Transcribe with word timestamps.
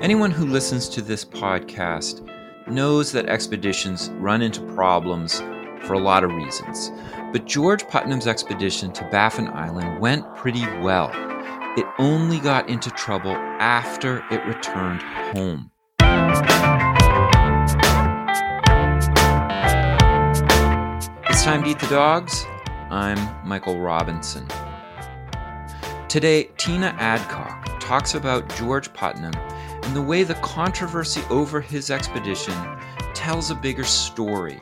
Anyone 0.00 0.30
who 0.30 0.46
listens 0.46 0.88
to 0.90 1.02
this 1.02 1.24
podcast 1.24 2.24
knows 2.68 3.10
that 3.10 3.26
expeditions 3.26 4.10
run 4.20 4.42
into 4.42 4.62
problems 4.74 5.40
for 5.86 5.94
a 5.94 5.98
lot 5.98 6.22
of 6.22 6.30
reasons. 6.30 6.92
But 7.32 7.46
George 7.46 7.84
Putnam's 7.88 8.28
expedition 8.28 8.92
to 8.92 9.02
Baffin 9.10 9.48
Island 9.48 9.98
went 9.98 10.36
pretty 10.36 10.64
well. 10.82 11.10
It 11.76 11.84
only 11.98 12.38
got 12.38 12.68
into 12.68 12.90
trouble 12.90 13.32
after 13.58 14.18
it 14.30 14.46
returned 14.46 15.02
home. 15.02 15.72
It's 21.28 21.42
time 21.42 21.64
to 21.64 21.70
eat 21.70 21.80
the 21.80 21.88
dogs. 21.90 22.46
I'm 22.90 23.18
Michael 23.44 23.80
Robinson. 23.80 24.46
Today, 26.08 26.50
Tina 26.56 26.94
Adcock 27.00 27.80
talks 27.80 28.14
about 28.14 28.48
George 28.56 28.92
Putnam 28.92 29.32
and 29.88 29.96
the 29.96 30.02
way 30.02 30.22
the 30.22 30.34
controversy 30.34 31.22
over 31.30 31.62
his 31.62 31.90
expedition 31.90 32.52
tells 33.14 33.50
a 33.50 33.54
bigger 33.54 33.84
story 33.84 34.60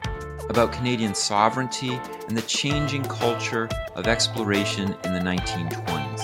about 0.49 0.71
Canadian 0.71 1.17
sovereignty 1.17 1.99
and 2.29 2.37
the 2.37 2.43
changing 2.43 3.03
culture 3.07 3.69
of 3.97 4.07
exploration 4.07 4.95
in 5.03 5.13
the 5.15 5.19
1920s. 5.19 6.23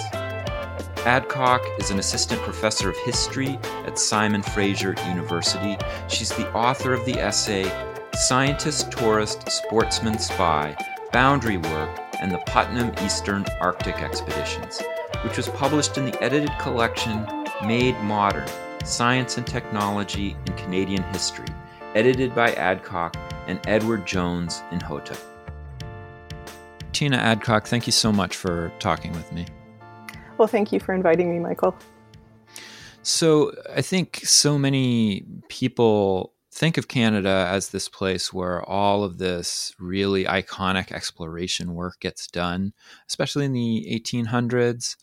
Adcock 1.05 1.61
is 1.81 1.91
an 1.91 1.99
assistant 1.99 2.41
professor 2.43 2.91
of 2.91 2.97
history 2.99 3.59
at 3.87 3.99
Simon 3.99 4.41
Fraser 4.41 4.95
University. 5.09 5.77
She's 6.07 6.29
the 6.29 6.49
author 6.53 6.93
of 6.93 7.05
the 7.05 7.19
essay 7.19 7.69
Scientist, 8.15 8.93
Tourist, 8.93 9.51
Sportsman, 9.51 10.17
Spy 10.21 10.77
Boundary 11.13 11.57
Work 11.57 11.99
and 12.21 12.31
the 12.31 12.39
Putnam 12.47 12.93
Eastern 13.05 13.45
Arctic 13.61 13.97
Expeditions, 13.97 14.81
which 15.25 15.37
was 15.37 15.49
published 15.49 15.99
in 15.99 16.05
the 16.05 16.23
edited 16.23 16.53
collection 16.61 17.27
Made 17.65 17.99
Modern 18.03 18.49
Science 18.85 19.39
and 19.39 19.47
Technology 19.47 20.37
in 20.47 20.53
Canadian 20.55 21.03
History, 21.05 21.47
edited 21.95 22.35
by 22.35 22.53
Adcock 22.55 23.17
and 23.47 23.61
Edward 23.67 24.07
Jones 24.07 24.63
in 24.73 24.81
Hota. 24.81 25.17
Tina 26.93 27.17
Adcock, 27.17 27.67
thank 27.67 27.87
you 27.87 27.93
so 27.93 28.13
much 28.13 28.37
for 28.37 28.73
talking 28.79 29.13
with 29.13 29.33
me. 29.33 29.47
Well, 30.39 30.49
thank 30.49 30.73
you 30.73 30.81
for 30.81 30.95
inviting 30.95 31.31
me, 31.31 31.39
Michael. 31.39 31.77
So, 33.03 33.53
I 33.75 33.83
think 33.83 34.21
so 34.25 34.59
many 34.59 35.25
people 35.49 36.35
think 36.53 36.77
of 36.77 36.87
Canada 36.87 37.49
as 37.49 37.71
this 37.71 37.89
place 37.89 38.33
where 38.33 38.63
all 38.69 39.05
of 39.05 39.19
this 39.19 39.75
really 39.79 40.25
iconic 40.25 40.93
exploration 40.93 41.75
work 41.75 41.99
gets 42.01 42.27
done, 42.27 42.75
especially 43.09 43.47
in 43.47 43.53
the 43.53 43.87
1800s. 43.91 44.97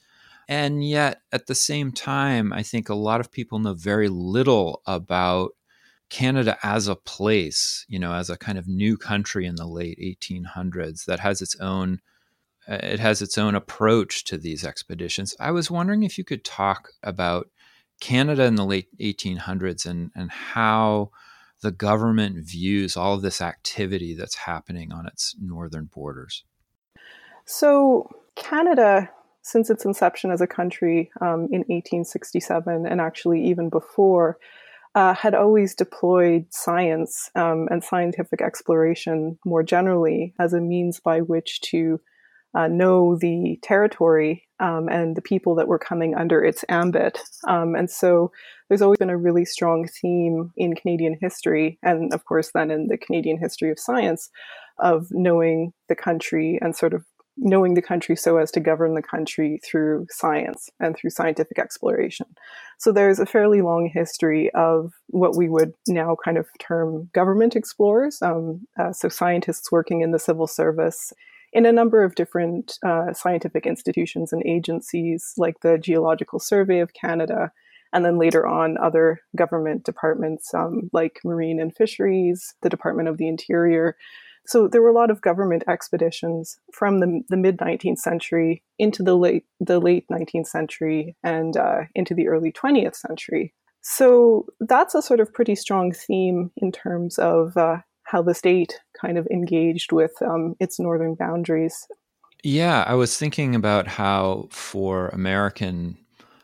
And 0.49 0.83
yet, 0.83 1.21
at 1.31 1.45
the 1.45 1.53
same 1.53 1.91
time, 1.91 2.51
I 2.51 2.63
think 2.63 2.89
a 2.89 2.95
lot 2.95 3.19
of 3.19 3.31
people 3.31 3.59
know 3.59 3.75
very 3.75 4.09
little 4.09 4.81
about 4.87 5.51
Canada 6.09 6.57
as 6.63 6.87
a 6.87 6.95
place, 6.95 7.85
you 7.87 7.99
know, 7.99 8.13
as 8.13 8.31
a 8.31 8.37
kind 8.37 8.57
of 8.57 8.67
new 8.67 8.97
country 8.97 9.45
in 9.45 9.57
the 9.57 9.67
late 9.67 9.99
1800s 9.99 11.05
that 11.05 11.19
has 11.19 11.43
its 11.43 11.55
own 11.59 12.01
uh, 12.67 12.79
it 12.81 12.99
has 12.99 13.21
its 13.21 13.37
own 13.37 13.53
approach 13.53 14.23
to 14.25 14.37
these 14.37 14.65
expeditions. 14.65 15.35
I 15.39 15.51
was 15.51 15.69
wondering 15.69 16.01
if 16.01 16.17
you 16.17 16.23
could 16.23 16.43
talk 16.43 16.89
about 17.03 17.47
Canada 18.01 18.43
in 18.45 18.55
the 18.55 18.65
late 18.65 18.87
1800s 18.99 19.85
and 19.85 20.09
and 20.15 20.31
how 20.31 21.11
the 21.61 21.71
government 21.71 22.37
views 22.37 22.97
all 22.97 23.13
of 23.13 23.21
this 23.21 23.39
activity 23.39 24.15
that's 24.15 24.35
happening 24.35 24.91
on 24.91 25.05
its 25.05 25.35
northern 25.39 25.85
borders. 25.85 26.43
So, 27.45 28.09
Canada, 28.35 29.11
since 29.41 29.69
its 29.69 29.85
inception 29.85 30.31
as 30.31 30.41
a 30.41 30.47
country 30.47 31.11
um, 31.21 31.47
in 31.51 31.63
1867, 31.67 32.85
and 32.85 33.01
actually 33.01 33.45
even 33.45 33.69
before, 33.69 34.37
uh, 34.95 35.13
had 35.13 35.35
always 35.35 35.75
deployed 35.75 36.45
science 36.49 37.29
um, 37.35 37.67
and 37.71 37.83
scientific 37.83 38.41
exploration 38.41 39.37
more 39.45 39.63
generally 39.63 40.33
as 40.39 40.53
a 40.53 40.59
means 40.59 40.99
by 40.99 41.19
which 41.19 41.61
to 41.61 41.99
uh, 42.55 42.67
know 42.67 43.15
the 43.15 43.59
territory 43.61 44.47
um, 44.59 44.89
and 44.89 45.15
the 45.15 45.21
people 45.21 45.55
that 45.55 45.67
were 45.67 45.77
coming 45.77 46.15
under 46.15 46.43
its 46.43 46.65
ambit. 46.67 47.19
Um, 47.47 47.75
and 47.75 47.89
so 47.89 48.31
there's 48.67 48.81
always 48.81 48.97
been 48.97 49.09
a 49.09 49.17
really 49.17 49.45
strong 49.45 49.87
theme 50.01 50.51
in 50.57 50.75
Canadian 50.75 51.17
history, 51.21 51.77
and 51.83 52.13
of 52.13 52.25
course, 52.25 52.51
then 52.53 52.71
in 52.71 52.87
the 52.87 52.97
Canadian 52.97 53.39
history 53.39 53.71
of 53.71 53.79
science, 53.79 54.29
of 54.79 55.07
knowing 55.11 55.73
the 55.87 55.95
country 55.95 56.57
and 56.61 56.75
sort 56.75 56.93
of 56.93 57.03
knowing 57.41 57.73
the 57.73 57.81
country 57.81 58.15
so 58.15 58.37
as 58.37 58.51
to 58.51 58.59
govern 58.59 58.95
the 58.95 59.01
country 59.01 59.59
through 59.63 60.05
science 60.09 60.69
and 60.79 60.95
through 60.95 61.09
scientific 61.09 61.57
exploration. 61.57 62.27
So 62.77 62.91
there's 62.91 63.19
a 63.19 63.25
fairly 63.25 63.61
long 63.61 63.89
history 63.91 64.51
of 64.53 64.93
what 65.07 65.35
we 65.35 65.49
would 65.49 65.73
now 65.87 66.17
kind 66.23 66.37
of 66.37 66.47
term 66.59 67.09
government 67.13 67.55
explorers. 67.55 68.21
Um, 68.21 68.67
uh, 68.79 68.93
so 68.93 69.09
scientists 69.09 69.71
working 69.71 70.01
in 70.01 70.11
the 70.11 70.19
civil 70.19 70.47
service 70.47 71.13
in 71.51 71.65
a 71.65 71.71
number 71.71 72.03
of 72.03 72.15
different 72.15 72.77
uh, 72.85 73.13
scientific 73.13 73.65
institutions 73.65 74.31
and 74.31 74.45
agencies, 74.45 75.33
like 75.37 75.61
the 75.61 75.77
Geological 75.77 76.39
Survey 76.39 76.79
of 76.79 76.93
Canada, 76.93 77.51
and 77.91 78.05
then 78.05 78.19
later 78.19 78.45
on 78.45 78.77
other 78.77 79.19
government 79.35 79.83
departments 79.83 80.53
um, 80.53 80.89
like 80.93 81.19
Marine 81.25 81.59
and 81.59 81.75
Fisheries, 81.75 82.53
the 82.61 82.69
Department 82.69 83.09
of 83.09 83.17
the 83.17 83.27
Interior. 83.27 83.95
So 84.45 84.67
there 84.67 84.81
were 84.81 84.89
a 84.89 84.93
lot 84.93 85.11
of 85.11 85.21
government 85.21 85.63
expeditions 85.67 86.57
from 86.73 86.99
the, 86.99 87.21
the 87.29 87.37
mid 87.37 87.57
19th 87.57 87.99
century 87.99 88.63
into 88.77 89.03
the 89.03 89.15
late 89.15 89.45
the 89.59 89.79
late 89.79 90.05
19th 90.11 90.47
century 90.47 91.15
and 91.23 91.55
uh, 91.55 91.81
into 91.95 92.13
the 92.13 92.27
early 92.27 92.51
20th 92.51 92.95
century. 92.95 93.53
So 93.81 94.45
that's 94.59 94.95
a 94.95 95.01
sort 95.01 95.19
of 95.19 95.33
pretty 95.33 95.55
strong 95.55 95.91
theme 95.91 96.51
in 96.57 96.71
terms 96.71 97.17
of 97.17 97.55
uh, 97.55 97.77
how 98.03 98.21
the 98.21 98.33
state 98.33 98.79
kind 98.99 99.17
of 99.17 99.27
engaged 99.27 99.91
with 99.91 100.11
um, 100.21 100.55
its 100.59 100.79
northern 100.79 101.15
boundaries. 101.15 101.87
Yeah, 102.43 102.83
I 102.87 102.95
was 102.95 103.17
thinking 103.17 103.53
about 103.55 103.87
how 103.87 104.47
for 104.51 105.09
American 105.09 105.97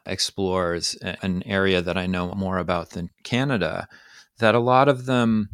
explorers, 0.05 0.95
an 1.01 1.43
area 1.45 1.81
that 1.81 1.97
I 1.97 2.05
know 2.05 2.31
more 2.33 2.57
about 2.57 2.91
than 2.91 3.09
Canada, 3.23 3.87
that 4.39 4.55
a 4.55 4.59
lot 4.59 4.87
of 4.87 5.05
them 5.05 5.49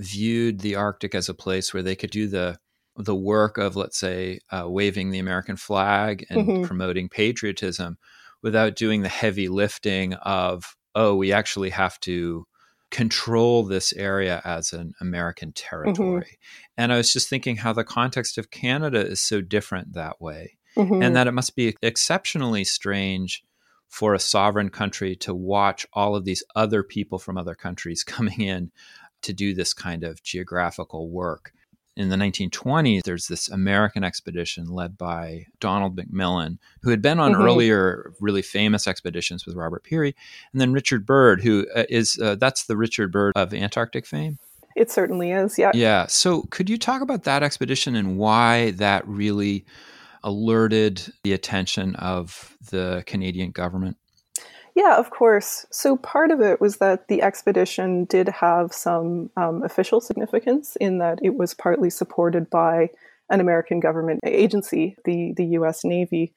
viewed 0.00 0.60
the 0.60 0.74
Arctic 0.74 1.14
as 1.14 1.28
a 1.28 1.34
place 1.34 1.72
where 1.72 1.82
they 1.82 1.96
could 1.96 2.10
do 2.10 2.28
the 2.28 2.58
the 2.96 3.16
work 3.16 3.56
of, 3.56 3.76
let's 3.76 3.98
say, 3.98 4.40
uh, 4.50 4.64
waving 4.66 5.10
the 5.10 5.18
American 5.18 5.56
flag 5.56 6.26
and 6.28 6.46
mm-hmm. 6.46 6.64
promoting 6.64 7.08
patriotism, 7.08 7.96
without 8.42 8.76
doing 8.76 9.02
the 9.02 9.08
heavy 9.08 9.48
lifting 9.48 10.14
of, 10.14 10.76
oh, 10.94 11.14
we 11.14 11.32
actually 11.32 11.70
have 11.70 11.98
to 12.00 12.46
control 12.90 13.64
this 13.64 13.92
area 13.92 14.42
as 14.44 14.72
an 14.72 14.92
American 15.00 15.50
mm-hmm. 15.50 15.68
territory. 15.68 16.20
Mm-hmm. 16.20 16.82
And 16.82 16.92
I 16.92 16.96
was 16.96 17.12
just 17.12 17.28
thinking 17.28 17.56
how 17.56 17.72
the 17.72 17.84
context 17.84 18.38
of 18.38 18.50
Canada 18.50 19.06
is 19.06 19.20
so 19.20 19.40
different 19.40 19.94
that 19.94 20.20
way, 20.20 20.58
mm-hmm. 20.76 21.02
and 21.02 21.14
that 21.16 21.26
it 21.26 21.32
must 21.32 21.56
be 21.56 21.76
exceptionally 21.82 22.64
strange 22.64 23.44
for 23.88 24.14
a 24.14 24.20
sovereign 24.20 24.70
country 24.70 25.16
to 25.16 25.34
watch 25.34 25.84
all 25.92 26.14
of 26.14 26.24
these 26.24 26.44
other 26.54 26.82
people 26.82 27.18
from 27.18 27.36
other 27.36 27.54
countries 27.54 28.04
coming 28.04 28.40
in 28.40 28.70
to 29.22 29.32
do 29.32 29.54
this 29.54 29.72
kind 29.72 30.04
of 30.04 30.22
geographical 30.22 31.10
work. 31.10 31.52
In 31.96 32.08
the 32.08 32.16
1920s, 32.16 33.02
there's 33.02 33.26
this 33.26 33.48
American 33.48 34.04
expedition 34.04 34.68
led 34.68 34.96
by 34.96 35.46
Donald 35.58 35.96
McMillan, 35.96 36.58
who 36.82 36.90
had 36.90 37.02
been 37.02 37.18
on 37.18 37.32
mm-hmm. 37.32 37.42
earlier 37.42 38.12
really 38.20 38.42
famous 38.42 38.86
expeditions 38.86 39.44
with 39.44 39.56
Robert 39.56 39.84
Peary, 39.84 40.14
and 40.52 40.60
then 40.60 40.72
Richard 40.72 41.04
Byrd, 41.04 41.42
who 41.42 41.66
uh, 41.74 41.84
uh, 42.22 42.36
that's 42.36 42.64
the 42.64 42.76
Richard 42.76 43.12
Byrd 43.12 43.32
of 43.36 43.52
Antarctic 43.52 44.06
fame. 44.06 44.38
It 44.76 44.90
certainly 44.90 45.32
is, 45.32 45.58
yeah. 45.58 45.72
Yeah. 45.74 46.06
So, 46.06 46.42
could 46.50 46.70
you 46.70 46.78
talk 46.78 47.02
about 47.02 47.24
that 47.24 47.42
expedition 47.42 47.96
and 47.96 48.16
why 48.16 48.70
that 48.72 49.06
really 49.06 49.66
alerted 50.22 51.12
the 51.22 51.32
attention 51.32 51.96
of 51.96 52.56
the 52.70 53.02
Canadian 53.06 53.50
government? 53.50 53.96
Yeah, 54.80 54.96
of 54.96 55.10
course. 55.10 55.66
So 55.70 55.98
part 55.98 56.30
of 56.30 56.40
it 56.40 56.58
was 56.58 56.78
that 56.78 57.06
the 57.08 57.20
expedition 57.20 58.06
did 58.06 58.30
have 58.30 58.72
some 58.72 59.28
um, 59.36 59.62
official 59.62 60.00
significance 60.00 60.74
in 60.80 60.96
that 61.00 61.18
it 61.22 61.34
was 61.34 61.52
partly 61.52 61.90
supported 61.90 62.48
by 62.48 62.88
an 63.28 63.40
American 63.40 63.78
government 63.78 64.20
agency, 64.24 64.96
the, 65.04 65.34
the 65.36 65.44
US 65.58 65.84
Navy. 65.84 66.32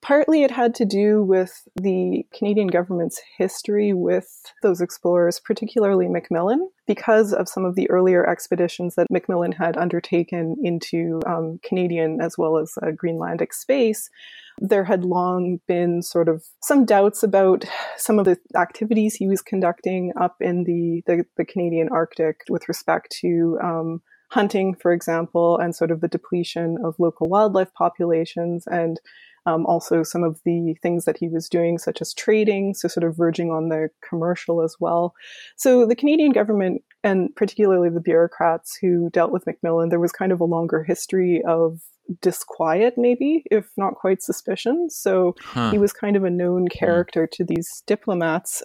Partly 0.00 0.42
it 0.42 0.50
had 0.50 0.74
to 0.76 0.86
do 0.86 1.22
with 1.22 1.68
the 1.76 2.24
Canadian 2.32 2.68
government's 2.68 3.20
history 3.36 3.92
with 3.92 4.40
those 4.62 4.80
explorers, 4.80 5.38
particularly 5.38 6.06
McMillan, 6.06 6.60
because 6.86 7.34
of 7.34 7.46
some 7.46 7.66
of 7.66 7.74
the 7.74 7.90
earlier 7.90 8.26
expeditions 8.26 8.94
that 8.94 9.06
McMillan 9.12 9.52
had 9.52 9.76
undertaken 9.76 10.56
into 10.62 11.20
um, 11.26 11.60
Canadian 11.62 12.22
as 12.22 12.38
well 12.38 12.56
as 12.56 12.72
uh, 12.82 12.86
Greenlandic 12.86 13.52
space 13.52 14.08
there 14.58 14.84
had 14.84 15.04
long 15.04 15.58
been 15.66 16.02
sort 16.02 16.28
of 16.28 16.44
some 16.62 16.84
doubts 16.84 17.22
about 17.22 17.64
some 17.96 18.18
of 18.18 18.24
the 18.24 18.38
activities 18.56 19.14
he 19.14 19.28
was 19.28 19.42
conducting 19.42 20.12
up 20.20 20.36
in 20.40 20.64
the, 20.64 21.02
the, 21.06 21.24
the 21.36 21.44
Canadian 21.44 21.88
Arctic 21.90 22.40
with 22.48 22.68
respect 22.68 23.14
to 23.20 23.58
um, 23.62 24.02
hunting, 24.30 24.74
for 24.74 24.92
example, 24.92 25.58
and 25.58 25.74
sort 25.74 25.90
of 25.90 26.00
the 26.00 26.08
depletion 26.08 26.78
of 26.84 26.94
local 26.98 27.28
wildlife 27.28 27.72
populations. 27.74 28.66
And 28.66 29.00
Um, 29.46 29.66
also, 29.66 30.02
some 30.02 30.22
of 30.22 30.40
the 30.44 30.76
things 30.82 31.04
that 31.04 31.16
he 31.18 31.28
was 31.28 31.48
doing, 31.48 31.78
such 31.78 32.00
as 32.00 32.14
trading, 32.14 32.74
so 32.74 32.88
sort 32.88 33.04
of 33.04 33.16
verging 33.16 33.50
on 33.50 33.68
the 33.68 33.88
commercial 34.08 34.62
as 34.62 34.76
well. 34.78 35.14
So, 35.56 35.86
the 35.86 35.96
Canadian 35.96 36.32
government, 36.32 36.82
and 37.02 37.34
particularly 37.34 37.90
the 37.90 38.00
bureaucrats 38.00 38.78
who 38.80 39.10
dealt 39.10 39.32
with 39.32 39.46
Macmillan, 39.46 39.88
there 39.88 40.00
was 40.00 40.12
kind 40.12 40.32
of 40.32 40.40
a 40.40 40.44
longer 40.44 40.84
history 40.84 41.42
of 41.46 41.80
disquiet, 42.20 42.94
maybe, 42.96 43.44
if 43.50 43.66
not 43.76 43.94
quite 43.94 44.22
suspicion. 44.22 44.88
So 44.90 45.34
huh. 45.40 45.70
he 45.70 45.78
was 45.78 45.92
kind 45.92 46.16
of 46.16 46.24
a 46.24 46.30
known 46.30 46.62
hmm. 46.62 46.78
character 46.78 47.26
to 47.32 47.44
these 47.44 47.82
diplomats. 47.86 48.62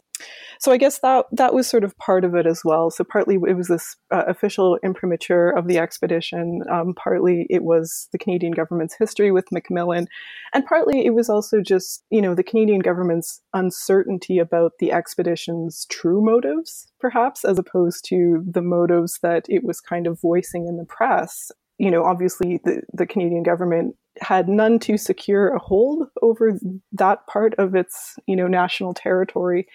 So 0.59 0.71
I 0.71 0.77
guess 0.77 0.99
that 0.99 1.25
that 1.31 1.53
was 1.53 1.67
sort 1.67 1.83
of 1.83 1.97
part 1.97 2.25
of 2.25 2.33
it 2.35 2.45
as 2.47 2.61
well. 2.65 2.89
So 2.89 3.03
partly 3.03 3.35
it 3.47 3.53
was 3.53 3.67
this 3.67 3.95
uh, 4.11 4.23
official 4.27 4.77
imprimatur 4.83 5.49
of 5.51 5.67
the 5.67 5.77
expedition. 5.77 6.61
Um, 6.71 6.93
partly 6.95 7.45
it 7.49 7.63
was 7.63 8.07
the 8.11 8.17
Canadian 8.17 8.53
government's 8.53 8.95
history 8.97 9.31
with 9.31 9.51
Macmillan, 9.51 10.07
and 10.53 10.65
partly 10.65 11.05
it 11.05 11.13
was 11.13 11.29
also 11.29 11.61
just 11.61 12.03
you 12.09 12.21
know 12.21 12.33
the 12.33 12.43
Canadian 12.43 12.79
government's 12.79 13.41
uncertainty 13.53 14.39
about 14.39 14.73
the 14.79 14.91
expedition's 14.91 15.85
true 15.89 16.21
motives, 16.23 16.91
perhaps, 16.99 17.45
as 17.45 17.59
opposed 17.59 18.05
to 18.09 18.43
the 18.49 18.61
motives 18.61 19.19
that 19.21 19.45
it 19.47 19.63
was 19.63 19.79
kind 19.79 20.07
of 20.07 20.19
voicing 20.21 20.67
in 20.67 20.77
the 20.77 20.85
press 20.85 21.51
you 21.77 21.91
know, 21.91 22.03
obviously 22.03 22.59
the, 22.63 22.81
the 22.93 23.05
Canadian 23.05 23.43
government 23.43 23.95
had 24.19 24.49
none 24.49 24.79
to 24.79 24.97
secure 24.97 25.49
a 25.49 25.59
hold 25.59 26.07
over 26.21 26.57
that 26.93 27.27
part 27.27 27.53
of 27.59 27.75
its, 27.75 28.15
you 28.25 28.35
know, 28.35 28.47
national 28.47 28.93
territory 28.93 29.67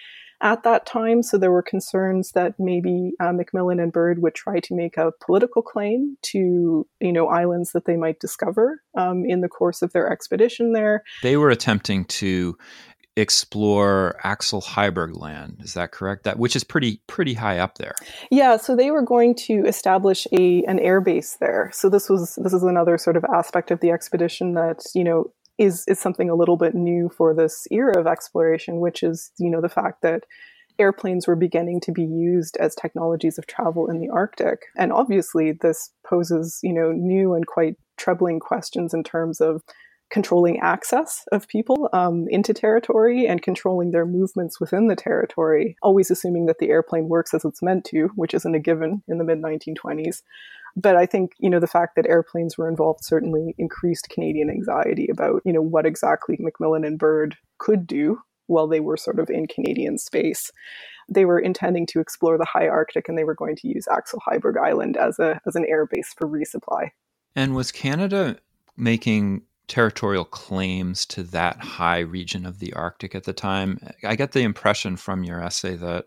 at 0.43 0.65
that 0.65 0.85
time. 0.85 1.23
So 1.23 1.39
there 1.39 1.53
were 1.53 1.62
concerns 1.62 2.33
that 2.33 2.55
maybe 2.59 3.12
uh, 3.21 3.33
Macmillan 3.33 3.81
and 3.81 3.93
Byrd 3.93 4.21
would 4.21 4.35
try 4.35 4.61
to 4.61 4.75
make 4.75 4.97
a 4.97 5.12
political 5.25 5.62
claim 5.62 6.19
to, 6.23 6.87
you 7.00 7.12
know, 7.12 7.29
islands 7.29 7.73
that 7.73 7.85
they 7.85 7.97
might 7.97 8.21
discover 8.21 8.83
um, 8.97 9.25
in 9.25 9.41
the 9.41 9.49
course 9.49 9.83
of 9.83 9.93
their 9.93 10.11
expedition 10.11 10.73
there. 10.73 11.05
They 11.23 11.37
were 11.37 11.50
attempting 11.50 12.05
to 12.06 12.59
explore 13.17 14.19
Axel 14.25 14.62
Heiberg 14.62 15.21
land. 15.21 15.59
Is 15.61 15.75
that 15.75 15.93
correct? 15.93 16.25
That 16.25 16.39
which 16.39 16.56
is 16.56 16.65
pretty 16.65 17.03
pretty 17.06 17.35
high 17.35 17.59
up 17.59 17.77
there. 17.77 17.94
Yeah, 18.31 18.56
so 18.56 18.75
they 18.75 18.91
were 18.91 19.03
going 19.03 19.35
to 19.47 19.65
establish 19.67 20.27
a 20.33 20.65
an 20.65 20.79
air 20.79 21.00
base 21.00 21.37
there. 21.39 21.71
So 21.75 21.91
this 21.91 22.09
was 22.09 22.39
this 22.43 22.55
is 22.55 22.62
another 22.62 22.97
sort 22.99 23.17
of 23.17 23.25
aspect 23.25 23.71
of 23.71 23.81
the 23.81 23.91
expedition 23.91 24.55
that, 24.55 24.83
you 24.94 25.05
know, 25.05 25.31
is 25.59 25.85
is 25.87 25.99
something 25.99 26.31
a 26.31 26.35
little 26.35 26.57
bit 26.57 26.75
new 26.75 27.11
for 27.17 27.35
this 27.35 27.67
era 27.71 27.99
of 27.99 28.07
exploration, 28.07 28.81
which 28.81 29.03
is, 29.03 29.33
you 29.39 29.51
know, 29.51 29.61
the 29.61 29.69
fact 29.69 30.03
that 30.03 30.25
airplanes 30.79 31.27
were 31.27 31.37
beginning 31.37 31.81
to 31.81 31.93
be 31.93 32.03
used 32.03 32.57
as 32.59 32.75
technologies 32.75 33.39
of 33.39 33.47
travel 33.47 33.91
in 33.91 34.01
the 34.01 34.09
Arctic. 34.09 34.61
And 34.77 34.93
obviously 34.93 35.53
this 35.53 35.91
poses, 36.07 36.59
you 36.63 36.73
know, 36.73 36.93
new 36.93 37.35
and 37.35 37.47
quite 37.47 37.77
troubling 37.99 38.41
questions 38.41 38.95
in 38.95 39.05
terms 39.05 39.41
of 39.41 39.63
controlling 40.11 40.61
access 40.61 41.25
of 41.33 41.49
people 41.49 41.89
um, 41.95 42.27
into 42.29 42.53
territory 42.53 43.27
and 43.27 43.41
controlling 43.41 43.93
their 43.93 44.05
movements 44.05 44.61
within 44.61 44.87
the 44.89 44.97
territory, 44.97 45.75
always 45.83 46.11
assuming 46.11 46.45
that 46.47 46.59
the 46.59 46.69
airplane 46.69 47.09
works 47.09 47.33
as 47.33 47.45
it's 47.47 47.63
meant 47.63 47.85
to, 47.87 48.11
which 48.15 48.35
isn't 48.35 48.55
a 48.55 48.61
given 48.61 49.03
in 49.09 49.17
the 49.17 49.25
mid 49.25 49.41
1920s. 49.41 50.23
But 50.77 50.97
I 50.97 51.07
think, 51.07 51.33
you 51.39 51.51
know, 51.51 51.61
the 51.61 51.67
fact 51.67 51.97
that 51.97 52.07
airplanes 52.07 52.57
were 52.57 52.69
involved 52.69 53.05
certainly 53.05 53.55
increased 53.59 54.09
Canadian 54.09 54.51
anxiety 54.51 55.09
about, 55.11 55.43
you 55.45 55.53
know, 55.53 55.63
what 55.63 55.87
exactly 55.87 56.37
Macmillan 56.39 56.85
and 56.85 56.99
Byrd 56.99 57.37
could 57.59 57.87
do 57.87 58.21
while 58.47 58.67
they 58.67 58.81
were 58.81 58.97
sort 58.97 59.19
of 59.19 59.31
in 59.31 59.47
Canadian 59.47 59.99
space. 59.99 60.51
They 61.09 61.25
were 61.25 61.39
intending 61.39 61.87
to 61.87 62.01
explore 62.01 62.39
the 62.39 62.47
high 62.47 62.69
Arctic 62.69 63.09
and 63.09 63.19
they 63.19 63.25
were 63.25 63.35
going 63.35 63.57
to 63.57 63.69
use 63.69 63.87
Axel 63.91 64.23
Heiberg 64.27 64.57
Island 64.57 64.97
as 64.97 65.19
a 65.19 65.41
as 65.47 65.57
an 65.57 65.67
air 65.67 65.87
base 65.87 66.15
for 66.17 66.27
resupply. 66.27 66.91
And 67.35 67.55
was 67.55 67.73
Canada 67.73 68.37
making 68.77 69.43
territorial 69.69 70.25
claims 70.25 71.07
to 71.07 71.23
that 71.23 71.59
high 71.59 72.01
region 72.01 72.47
of 72.47 72.59
the 72.59 72.73
Arctic 72.75 73.15
at 73.15 73.25
the 73.25 73.33
time. 73.33 73.79
I 74.05 74.17
get 74.17 74.33
the 74.33 74.43
impression 74.43 74.97
from 74.97 75.25
your 75.25 75.43
essay 75.43 75.77
that 75.77 76.07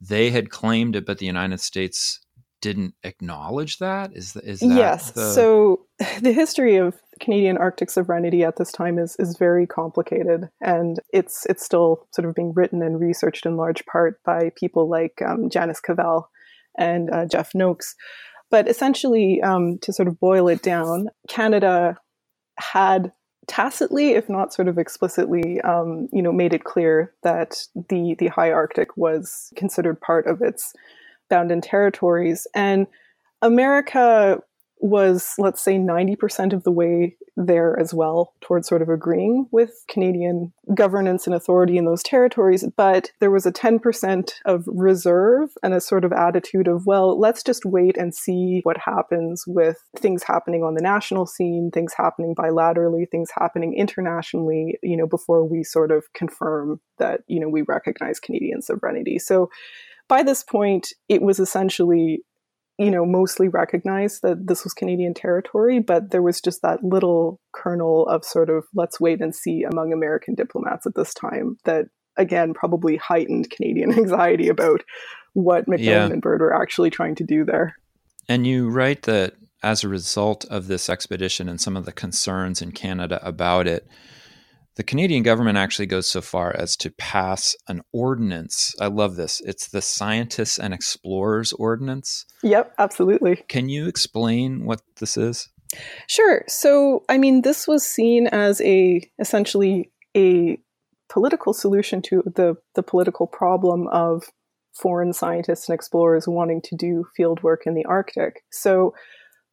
they 0.00 0.30
had 0.30 0.50
claimed 0.50 0.94
it, 0.94 1.06
but 1.06 1.18
the 1.18 1.26
United 1.26 1.60
States 1.60 2.20
didn't 2.60 2.94
acknowledge 3.02 3.78
that. 3.78 4.12
Is 4.14 4.36
is 4.36 4.60
that 4.60 4.66
yes? 4.66 5.10
The... 5.10 5.30
So 5.32 5.86
the 6.20 6.32
history 6.32 6.76
of 6.76 6.96
Canadian 7.20 7.58
Arctic 7.58 7.90
sovereignty 7.90 8.44
at 8.44 8.56
this 8.56 8.72
time 8.72 8.98
is 8.98 9.16
is 9.18 9.36
very 9.38 9.66
complicated, 9.66 10.48
and 10.60 11.00
it's 11.12 11.46
it's 11.46 11.64
still 11.64 12.06
sort 12.12 12.28
of 12.28 12.34
being 12.34 12.52
written 12.54 12.82
and 12.82 13.00
researched 13.00 13.46
in 13.46 13.56
large 13.56 13.84
part 13.86 14.22
by 14.24 14.50
people 14.56 14.88
like 14.88 15.20
um, 15.26 15.50
Janis 15.50 15.80
Cavell 15.80 16.30
and 16.78 17.10
uh, 17.10 17.26
Jeff 17.26 17.54
Noakes. 17.54 17.94
But 18.50 18.68
essentially, 18.68 19.42
um, 19.42 19.78
to 19.82 19.92
sort 19.92 20.08
of 20.08 20.20
boil 20.20 20.48
it 20.48 20.62
down, 20.62 21.08
Canada 21.28 21.96
had 22.58 23.12
tacitly, 23.48 24.10
if 24.10 24.28
not 24.28 24.52
sort 24.52 24.68
of 24.68 24.78
explicitly, 24.78 25.60
um, 25.62 26.08
you 26.12 26.22
know, 26.22 26.32
made 26.32 26.54
it 26.54 26.64
clear 26.64 27.14
that 27.22 27.62
the 27.88 28.14
the 28.18 28.28
high 28.28 28.50
Arctic 28.50 28.96
was 28.96 29.52
considered 29.56 30.00
part 30.00 30.26
of 30.26 30.42
its 30.42 30.72
bound-in 31.28 31.60
territories, 31.60 32.46
and 32.54 32.86
America 33.42 34.38
was, 34.78 35.32
let's 35.38 35.62
say, 35.62 35.78
90% 35.78 36.52
of 36.52 36.62
the 36.64 36.70
way 36.70 37.16
there 37.38 37.78
as 37.78 37.92
well 37.92 38.34
towards 38.40 38.68
sort 38.68 38.82
of 38.82 38.88
agreeing 38.88 39.46
with 39.50 39.84
Canadian 39.88 40.52
governance 40.74 41.26
and 41.26 41.34
authority 41.34 41.76
in 41.76 41.84
those 41.84 42.02
territories. 42.02 42.64
But 42.76 43.10
there 43.20 43.30
was 43.30 43.46
a 43.46 43.52
10% 43.52 44.30
of 44.44 44.64
reserve 44.66 45.50
and 45.62 45.74
a 45.74 45.80
sort 45.80 46.04
of 46.04 46.12
attitude 46.12 46.68
of, 46.68 46.86
well, 46.86 47.18
let's 47.18 47.42
just 47.42 47.64
wait 47.64 47.96
and 47.96 48.14
see 48.14 48.60
what 48.64 48.78
happens 48.78 49.44
with 49.46 49.78
things 49.96 50.22
happening 50.22 50.62
on 50.62 50.74
the 50.74 50.82
national 50.82 51.26
scene, 51.26 51.70
things 51.72 51.92
happening 51.94 52.34
bilaterally, 52.34 53.08
things 53.10 53.30
happening 53.38 53.74
internationally, 53.74 54.78
you 54.82 54.96
know, 54.96 55.06
before 55.06 55.44
we 55.44 55.62
sort 55.62 55.90
of 55.90 56.04
confirm 56.14 56.80
that, 56.98 57.20
you 57.26 57.40
know, 57.40 57.48
we 57.48 57.62
recognize 57.62 58.20
Canadian 58.20 58.62
sovereignty. 58.62 59.18
So 59.18 59.50
by 60.08 60.22
this 60.22 60.42
point, 60.42 60.88
it 61.08 61.22
was 61.22 61.38
essentially 61.38 62.20
you 62.78 62.90
know, 62.90 63.06
mostly 63.06 63.48
recognized 63.48 64.22
that 64.22 64.46
this 64.46 64.62
was 64.62 64.74
Canadian 64.74 65.14
territory, 65.14 65.80
but 65.80 66.10
there 66.10 66.22
was 66.22 66.40
just 66.40 66.60
that 66.62 66.84
little 66.84 67.40
kernel 67.52 68.06
of 68.06 68.24
sort 68.24 68.50
of 68.50 68.64
let's 68.74 69.00
wait 69.00 69.20
and 69.20 69.34
see 69.34 69.62
among 69.62 69.92
American 69.92 70.34
diplomats 70.34 70.86
at 70.86 70.94
this 70.94 71.14
time 71.14 71.56
that 71.64 71.86
again 72.18 72.52
probably 72.52 72.96
heightened 72.96 73.50
Canadian 73.50 73.92
anxiety 73.98 74.48
about 74.48 74.82
what 75.32 75.68
Macmillan 75.68 76.08
yeah. 76.08 76.12
and 76.12 76.22
Byrd 76.22 76.40
were 76.40 76.54
actually 76.54 76.90
trying 76.90 77.14
to 77.16 77.24
do 77.24 77.44
there. 77.44 77.76
And 78.28 78.46
you 78.46 78.68
write 78.68 79.02
that 79.02 79.34
as 79.62 79.82
a 79.82 79.88
result 79.88 80.44
of 80.46 80.66
this 80.66 80.90
expedition 80.90 81.48
and 81.48 81.60
some 81.60 81.76
of 81.76 81.86
the 81.86 81.92
concerns 81.92 82.60
in 82.60 82.72
Canada 82.72 83.20
about 83.26 83.66
it, 83.66 83.86
the 84.76 84.84
Canadian 84.84 85.22
government 85.22 85.56
actually 85.56 85.86
goes 85.86 86.06
so 86.06 86.20
far 86.20 86.54
as 86.54 86.76
to 86.76 86.90
pass 86.90 87.56
an 87.66 87.82
ordinance. 87.92 88.74
I 88.80 88.86
love 88.86 89.16
this. 89.16 89.40
It's 89.44 89.68
the 89.68 89.82
Scientists 89.82 90.58
and 90.58 90.74
Explorers 90.74 91.52
Ordinance. 91.54 92.26
Yep, 92.42 92.74
absolutely. 92.78 93.36
Can 93.48 93.68
you 93.68 93.86
explain 93.86 94.66
what 94.66 94.82
this 95.00 95.16
is? 95.16 95.48
Sure. 96.06 96.44
So, 96.46 97.04
I 97.08 97.18
mean, 97.18 97.42
this 97.42 97.66
was 97.66 97.84
seen 97.84 98.26
as 98.28 98.60
a 98.60 99.00
essentially 99.18 99.90
a 100.16 100.58
political 101.08 101.52
solution 101.52 102.02
to 102.02 102.22
the 102.26 102.56
the 102.74 102.82
political 102.82 103.26
problem 103.26 103.88
of 103.88 104.24
foreign 104.74 105.12
scientists 105.12 105.68
and 105.68 105.74
explorers 105.74 106.28
wanting 106.28 106.60
to 106.60 106.76
do 106.76 107.06
field 107.16 107.42
work 107.42 107.62
in 107.66 107.74
the 107.74 107.84
Arctic. 107.86 108.42
So, 108.52 108.94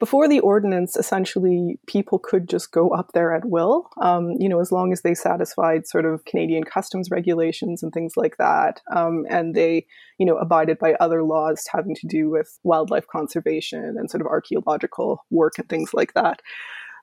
before 0.04 0.28
the 0.28 0.40
ordinance, 0.40 0.96
essentially 0.96 1.78
people 1.86 2.18
could 2.18 2.46
just 2.46 2.72
go 2.72 2.90
up 2.90 3.12
there 3.14 3.34
at 3.34 3.46
will, 3.46 3.88
um, 4.02 4.32
you 4.38 4.50
know, 4.50 4.60
as 4.60 4.70
long 4.70 4.92
as 4.92 5.00
they 5.00 5.14
satisfied 5.14 5.86
sort 5.86 6.04
of 6.04 6.26
Canadian 6.26 6.62
customs 6.62 7.10
regulations 7.10 7.82
and 7.82 7.90
things 7.90 8.12
like 8.14 8.36
that, 8.36 8.82
um, 8.94 9.24
and 9.30 9.54
they, 9.54 9.86
you 10.18 10.26
know, 10.26 10.36
abided 10.36 10.78
by 10.78 10.92
other 11.00 11.22
laws 11.22 11.64
having 11.72 11.94
to 11.94 12.06
do 12.06 12.28
with 12.28 12.58
wildlife 12.64 13.06
conservation 13.06 13.96
and 13.96 14.10
sort 14.10 14.20
of 14.20 14.26
archaeological 14.26 15.24
work 15.30 15.54
and 15.56 15.70
things 15.70 15.94
like 15.94 16.12
that. 16.12 16.42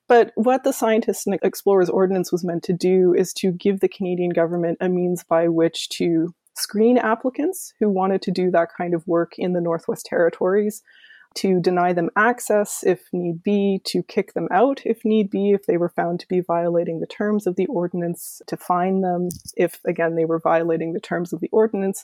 But 0.08 0.32
what 0.36 0.64
the 0.64 0.72
Scientists 0.72 1.26
and 1.26 1.40
Explorers 1.42 1.90
Ordinance 1.90 2.32
was 2.32 2.44
meant 2.44 2.62
to 2.66 2.74
do 2.74 3.16
is 3.18 3.34
to 3.40 3.52
give 3.52 3.80
the 3.80 3.90
Canadian 3.90 4.30
government 4.30 4.78
a 4.80 4.88
means 4.90 5.24
by 5.24 5.48
which 5.48 5.90
to 5.98 6.36
screen 6.56 7.00
applicants 7.00 7.74
who 7.80 7.90
wanted 7.90 8.22
to 8.22 8.30
do 8.30 8.52
that 8.52 8.70
kind 8.78 8.94
of 8.94 9.08
work 9.08 9.32
in 9.40 9.54
the 9.54 9.62
Northwest 9.62 10.06
Territories 10.06 10.84
to 11.36 11.60
deny 11.60 11.94
them 11.94 12.10
access 12.16 12.84
if 12.84 13.02
need 13.14 13.44
be, 13.44 13.82
to 13.86 14.04
kick 14.04 14.34
them 14.34 14.48
out 14.52 14.82
if 14.86 15.06
need 15.06 15.30
be, 15.30 15.52
if 15.52 15.66
they 15.66 15.78
were 15.78 15.90
found 15.90 16.20
to 16.20 16.28
be 16.28 16.40
violating 16.40 17.00
the 17.00 17.08
terms 17.08 17.48
of 17.48 17.56
the 17.56 17.68
ordinance, 17.68 18.42
to 18.48 18.58
fine 18.58 19.02
them 19.02 19.30
if, 19.56 19.80
again, 19.86 20.16
they 20.16 20.26
were 20.26 20.40
violating 20.40 20.94
the 20.94 21.00
terms 21.00 21.34
of 21.34 21.40
the 21.40 21.50
ordinance, 21.52 22.04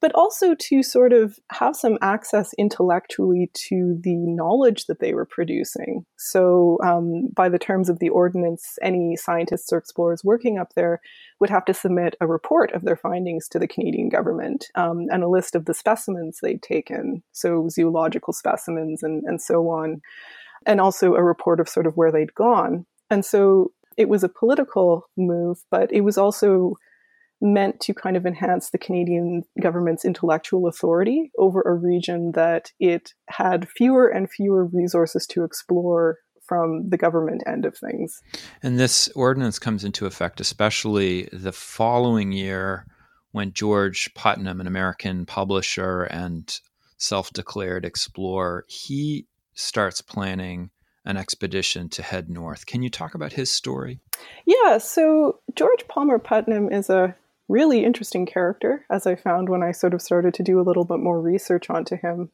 but 0.00 0.14
also 0.14 0.54
to 0.54 0.82
sort 0.82 1.12
of 1.12 1.38
have 1.50 1.74
some 1.74 1.98
access 2.00 2.52
intellectually 2.54 3.50
to 3.54 3.98
the 4.00 4.16
knowledge 4.16 4.86
that 4.86 5.00
they 5.00 5.12
were 5.12 5.26
producing. 5.26 6.04
So, 6.16 6.78
um, 6.84 7.28
by 7.34 7.48
the 7.48 7.58
terms 7.58 7.88
of 7.88 7.98
the 7.98 8.08
ordinance, 8.08 8.78
any 8.82 9.16
scientists 9.16 9.72
or 9.72 9.78
explorers 9.78 10.22
working 10.24 10.58
up 10.58 10.74
there 10.74 11.00
would 11.40 11.50
have 11.50 11.64
to 11.66 11.74
submit 11.74 12.16
a 12.20 12.26
report 12.26 12.72
of 12.72 12.82
their 12.82 12.96
findings 12.96 13.48
to 13.48 13.58
the 13.58 13.68
Canadian 13.68 14.08
government 14.08 14.66
um, 14.74 15.06
and 15.10 15.22
a 15.22 15.28
list 15.28 15.54
of 15.54 15.64
the 15.64 15.74
specimens 15.74 16.38
they'd 16.42 16.62
taken, 16.62 17.22
so 17.32 17.68
zoological 17.68 18.32
specimens 18.32 19.02
and, 19.02 19.22
and 19.24 19.40
so 19.42 19.68
on, 19.68 20.00
and 20.66 20.80
also 20.80 21.14
a 21.14 21.22
report 21.22 21.60
of 21.60 21.68
sort 21.68 21.86
of 21.86 21.96
where 21.96 22.12
they'd 22.12 22.34
gone. 22.34 22.86
And 23.10 23.24
so 23.24 23.72
it 23.96 24.08
was 24.08 24.22
a 24.22 24.28
political 24.28 25.08
move, 25.16 25.58
but 25.70 25.92
it 25.92 26.02
was 26.02 26.16
also 26.16 26.76
meant 27.40 27.80
to 27.80 27.94
kind 27.94 28.16
of 28.16 28.26
enhance 28.26 28.70
the 28.70 28.78
Canadian 28.78 29.44
government's 29.60 30.04
intellectual 30.04 30.66
authority 30.66 31.30
over 31.38 31.62
a 31.62 31.74
region 31.74 32.32
that 32.32 32.72
it 32.80 33.14
had 33.28 33.68
fewer 33.68 34.08
and 34.08 34.30
fewer 34.30 34.64
resources 34.66 35.26
to 35.28 35.44
explore 35.44 36.18
from 36.46 36.88
the 36.88 36.96
government 36.96 37.42
end 37.46 37.64
of 37.64 37.76
things. 37.76 38.22
And 38.62 38.78
this 38.78 39.08
ordinance 39.14 39.58
comes 39.58 39.84
into 39.84 40.06
effect, 40.06 40.40
especially 40.40 41.28
the 41.32 41.52
following 41.52 42.32
year 42.32 42.86
when 43.32 43.52
George 43.52 44.12
Putnam, 44.14 44.60
an 44.60 44.66
American 44.66 45.26
publisher 45.26 46.04
and 46.04 46.58
self 46.96 47.32
declared 47.32 47.84
explorer, 47.84 48.64
he 48.66 49.26
starts 49.54 50.00
planning 50.00 50.70
an 51.04 51.16
expedition 51.16 51.88
to 51.90 52.02
head 52.02 52.28
north. 52.28 52.66
Can 52.66 52.82
you 52.82 52.90
talk 52.90 53.14
about 53.14 53.32
his 53.32 53.50
story? 53.50 54.00
Yeah, 54.46 54.78
so 54.78 55.40
George 55.54 55.86
Palmer 55.88 56.18
Putnam 56.18 56.72
is 56.72 56.90
a 56.90 57.14
really 57.48 57.84
interesting 57.84 58.26
character, 58.26 58.84
as 58.90 59.06
I 59.06 59.16
found 59.16 59.48
when 59.48 59.62
I 59.62 59.72
sort 59.72 59.94
of 59.94 60.02
started 60.02 60.34
to 60.34 60.42
do 60.42 60.60
a 60.60 60.62
little 60.62 60.84
bit 60.84 60.98
more 60.98 61.20
research 61.20 61.70
onto 61.70 61.96
him. 61.96 62.30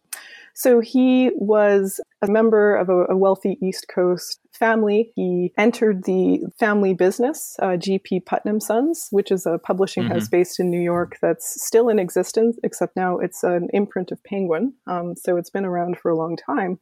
So 0.56 0.78
he 0.80 1.30
was 1.34 2.00
a 2.22 2.28
member 2.28 2.76
of 2.76 2.88
a, 2.88 3.06
a 3.10 3.16
wealthy 3.16 3.58
East 3.60 3.86
Coast 3.92 4.38
family. 4.52 5.12
He 5.16 5.52
entered 5.58 6.04
the 6.04 6.40
family 6.60 6.94
business, 6.94 7.56
uh, 7.60 7.70
GP 7.70 8.24
Putnam 8.24 8.60
Sons, 8.60 9.08
which 9.10 9.32
is 9.32 9.46
a 9.46 9.58
publishing 9.58 10.04
mm-hmm. 10.04 10.12
house 10.12 10.28
based 10.28 10.60
in 10.60 10.70
New 10.70 10.80
York 10.80 11.18
that's 11.20 11.60
still 11.64 11.88
in 11.88 11.98
existence, 11.98 12.56
except 12.62 12.94
now 12.94 13.18
it's 13.18 13.42
an 13.42 13.68
imprint 13.72 14.12
of 14.12 14.22
Penguin. 14.22 14.74
Um, 14.86 15.16
so 15.16 15.36
it's 15.36 15.50
been 15.50 15.64
around 15.64 15.98
for 15.98 16.10
a 16.10 16.16
long 16.16 16.36
time. 16.36 16.78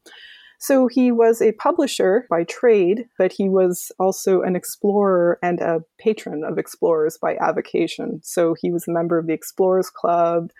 So 0.62 0.86
he 0.86 1.10
was 1.10 1.42
a 1.42 1.50
publisher 1.50 2.24
by 2.30 2.44
trade, 2.44 3.06
but 3.18 3.32
he 3.32 3.48
was 3.48 3.90
also 3.98 4.42
an 4.42 4.54
explorer 4.54 5.40
and 5.42 5.58
a 5.60 5.80
patron 5.98 6.44
of 6.44 6.56
explorers 6.56 7.18
by 7.20 7.34
avocation. 7.40 8.20
So 8.22 8.54
he 8.54 8.70
was 8.70 8.86
a 8.86 8.92
member 8.92 9.18
of 9.18 9.26
the 9.26 9.32
Explorers 9.32 9.90
Club 9.90 10.52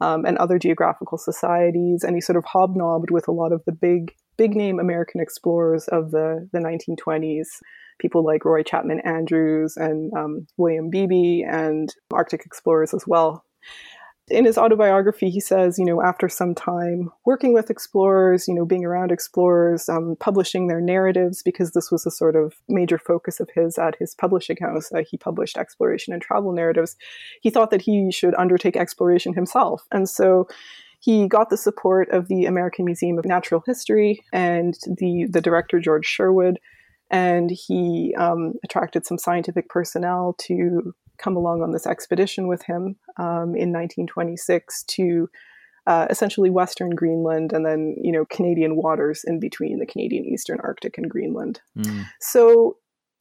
um, 0.00 0.24
and 0.24 0.38
other 0.38 0.58
geographical 0.58 1.18
societies, 1.18 2.04
and 2.04 2.14
he 2.14 2.22
sort 2.22 2.38
of 2.38 2.44
hobnobbed 2.46 3.10
with 3.10 3.28
a 3.28 3.32
lot 3.32 3.52
of 3.52 3.62
the 3.66 3.72
big, 3.72 4.14
big 4.38 4.56
name 4.56 4.80
American 4.80 5.20
explorers 5.20 5.88
of 5.88 6.10
the, 6.10 6.48
the 6.54 6.58
1920s. 6.58 7.48
People 7.98 8.24
like 8.24 8.46
Roy 8.46 8.62
Chapman 8.62 9.00
Andrews 9.00 9.76
and 9.76 10.10
um, 10.14 10.46
William 10.56 10.88
Beebe 10.88 11.42
and 11.42 11.94
Arctic 12.10 12.46
explorers 12.46 12.94
as 12.94 13.04
well 13.06 13.44
in 14.30 14.44
his 14.44 14.56
autobiography, 14.56 15.28
he 15.28 15.40
says, 15.40 15.78
you 15.78 15.84
know, 15.84 16.02
after 16.02 16.28
some 16.28 16.54
time 16.54 17.10
working 17.26 17.52
with 17.52 17.70
explorers, 17.70 18.46
you 18.46 18.54
know, 18.54 18.64
being 18.64 18.84
around 18.84 19.10
explorers, 19.10 19.88
um, 19.88 20.16
publishing 20.20 20.68
their 20.68 20.80
narratives, 20.80 21.42
because 21.42 21.72
this 21.72 21.90
was 21.90 22.06
a 22.06 22.10
sort 22.10 22.36
of 22.36 22.54
major 22.68 22.98
focus 22.98 23.40
of 23.40 23.50
his 23.54 23.78
at 23.78 23.96
his 23.96 24.14
publishing 24.14 24.56
house. 24.60 24.90
Uh, 24.92 25.02
he 25.08 25.16
published 25.16 25.56
exploration 25.56 26.12
and 26.12 26.22
travel 26.22 26.52
narratives. 26.52 26.96
He 27.42 27.50
thought 27.50 27.70
that 27.70 27.82
he 27.82 28.10
should 28.12 28.34
undertake 28.36 28.76
exploration 28.76 29.34
himself. 29.34 29.82
And 29.90 30.08
so 30.08 30.48
he 31.00 31.26
got 31.26 31.50
the 31.50 31.56
support 31.56 32.10
of 32.10 32.28
the 32.28 32.44
American 32.44 32.84
Museum 32.84 33.18
of 33.18 33.24
Natural 33.24 33.62
History 33.66 34.22
and 34.32 34.74
the, 34.86 35.26
the 35.28 35.40
director, 35.40 35.80
George 35.80 36.06
Sherwood. 36.06 36.60
And 37.10 37.50
he 37.50 38.14
um, 38.16 38.52
attracted 38.62 39.04
some 39.04 39.18
scientific 39.18 39.68
personnel 39.68 40.36
to 40.42 40.94
come 41.20 41.36
along 41.36 41.62
on 41.62 41.72
this 41.72 41.86
expedition 41.86 42.48
with 42.48 42.62
him 42.62 42.96
um, 43.18 43.54
in 43.54 43.72
1926 43.72 44.84
to 44.84 45.28
uh, 45.86 46.06
essentially 46.10 46.50
Western 46.50 46.90
Greenland 46.90 47.52
and 47.52 47.64
then, 47.64 47.96
you 48.00 48.12
know, 48.12 48.24
Canadian 48.26 48.76
waters 48.76 49.24
in 49.24 49.40
between 49.40 49.78
the 49.78 49.86
Canadian 49.86 50.24
Eastern 50.24 50.58
Arctic 50.62 50.98
and 50.98 51.10
Greenland. 51.10 51.60
Mm. 51.78 52.04
So 52.20 52.76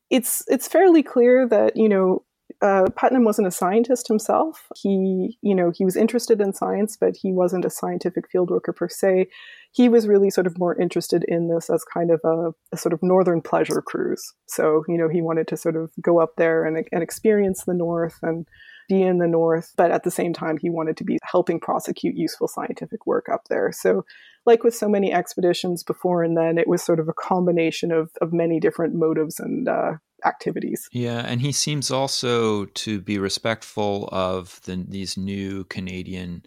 it's 0.09 0.43
it's 0.47 0.67
fairly 0.67 1.03
clear 1.03 1.47
that 1.47 1.77
you 1.77 1.87
know 1.87 2.23
uh, 2.61 2.87
Putnam 2.95 3.23
wasn't 3.23 3.47
a 3.47 3.51
scientist 3.51 4.07
himself. 4.07 4.67
He, 4.75 5.37
you 5.41 5.55
know, 5.55 5.71
he 5.73 5.85
was 5.85 5.95
interested 5.95 6.41
in 6.41 6.53
science, 6.53 6.97
but 6.99 7.15
he 7.15 7.31
wasn't 7.31 7.65
a 7.65 7.69
scientific 7.69 8.29
field 8.29 8.49
worker 8.49 8.73
per 8.73 8.89
se. 8.89 9.27
He 9.71 9.87
was 9.87 10.07
really 10.07 10.29
sort 10.29 10.47
of 10.47 10.57
more 10.57 10.79
interested 10.79 11.23
in 11.27 11.47
this 11.47 11.69
as 11.69 11.85
kind 11.85 12.11
of 12.11 12.19
a, 12.25 12.51
a 12.73 12.77
sort 12.77 12.91
of 12.91 13.01
northern 13.01 13.41
pleasure 13.41 13.81
cruise. 13.81 14.33
So, 14.47 14.83
you 14.89 14.97
know, 14.97 15.07
he 15.07 15.21
wanted 15.21 15.47
to 15.49 15.57
sort 15.57 15.77
of 15.77 15.91
go 16.01 16.19
up 16.19 16.35
there 16.37 16.65
and, 16.65 16.85
and 16.91 17.01
experience 17.01 17.63
the 17.63 17.73
North 17.73 18.17
and 18.23 18.45
be 18.89 19.01
in 19.01 19.19
the 19.19 19.27
North, 19.27 19.71
but 19.77 19.91
at 19.91 20.03
the 20.03 20.11
same 20.11 20.33
time, 20.33 20.57
he 20.57 20.69
wanted 20.69 20.97
to 20.97 21.05
be 21.05 21.17
helping 21.23 21.59
prosecute 21.59 22.17
useful 22.17 22.47
scientific 22.49 23.05
work 23.05 23.29
up 23.31 23.43
there. 23.49 23.71
So, 23.71 24.03
like 24.45 24.63
with 24.63 24.75
so 24.75 24.89
many 24.89 25.13
expeditions 25.13 25.83
before 25.83 26.23
and 26.23 26.35
then, 26.35 26.57
it 26.57 26.67
was 26.67 26.83
sort 26.83 26.99
of 26.99 27.07
a 27.07 27.13
combination 27.13 27.91
of, 27.91 28.09
of 28.19 28.33
many 28.33 28.59
different 28.59 28.95
motives 28.95 29.39
and 29.39 29.69
uh, 29.69 29.93
activities. 30.25 30.89
Yeah, 30.91 31.23
and 31.25 31.39
he 31.39 31.51
seems 31.51 31.91
also 31.91 32.65
to 32.65 32.99
be 32.99 33.19
respectful 33.19 34.09
of 34.11 34.59
the, 34.63 34.83
these 34.87 35.17
new 35.17 35.65
Canadian 35.65 36.43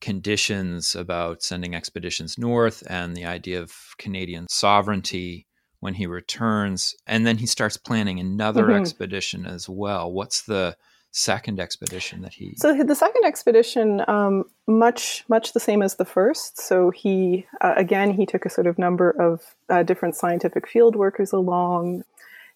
conditions 0.00 0.94
about 0.94 1.42
sending 1.42 1.74
expeditions 1.74 2.36
north 2.36 2.82
and 2.90 3.16
the 3.16 3.24
idea 3.24 3.62
of 3.62 3.72
Canadian 3.98 4.46
sovereignty 4.48 5.46
when 5.80 5.94
he 5.94 6.06
returns. 6.06 6.94
And 7.06 7.26
then 7.26 7.38
he 7.38 7.46
starts 7.46 7.76
planning 7.76 8.20
another 8.20 8.64
mm-hmm. 8.64 8.80
expedition 8.80 9.46
as 9.46 9.68
well. 9.68 10.12
What's 10.12 10.42
the 10.42 10.76
second 11.12 11.60
expedition 11.60 12.22
that 12.22 12.32
he 12.32 12.54
so 12.56 12.82
the 12.82 12.94
second 12.94 13.22
expedition 13.24 14.02
um, 14.08 14.44
much 14.66 15.24
much 15.28 15.52
the 15.52 15.60
same 15.60 15.82
as 15.82 15.96
the 15.96 16.04
first 16.04 16.58
so 16.58 16.90
he 16.90 17.46
uh, 17.60 17.74
again 17.76 18.10
he 18.10 18.24
took 18.24 18.46
a 18.46 18.50
sort 18.50 18.66
of 18.66 18.78
number 18.78 19.10
of 19.10 19.54
uh, 19.68 19.82
different 19.82 20.16
scientific 20.16 20.66
field 20.66 20.96
workers 20.96 21.32
along 21.32 22.02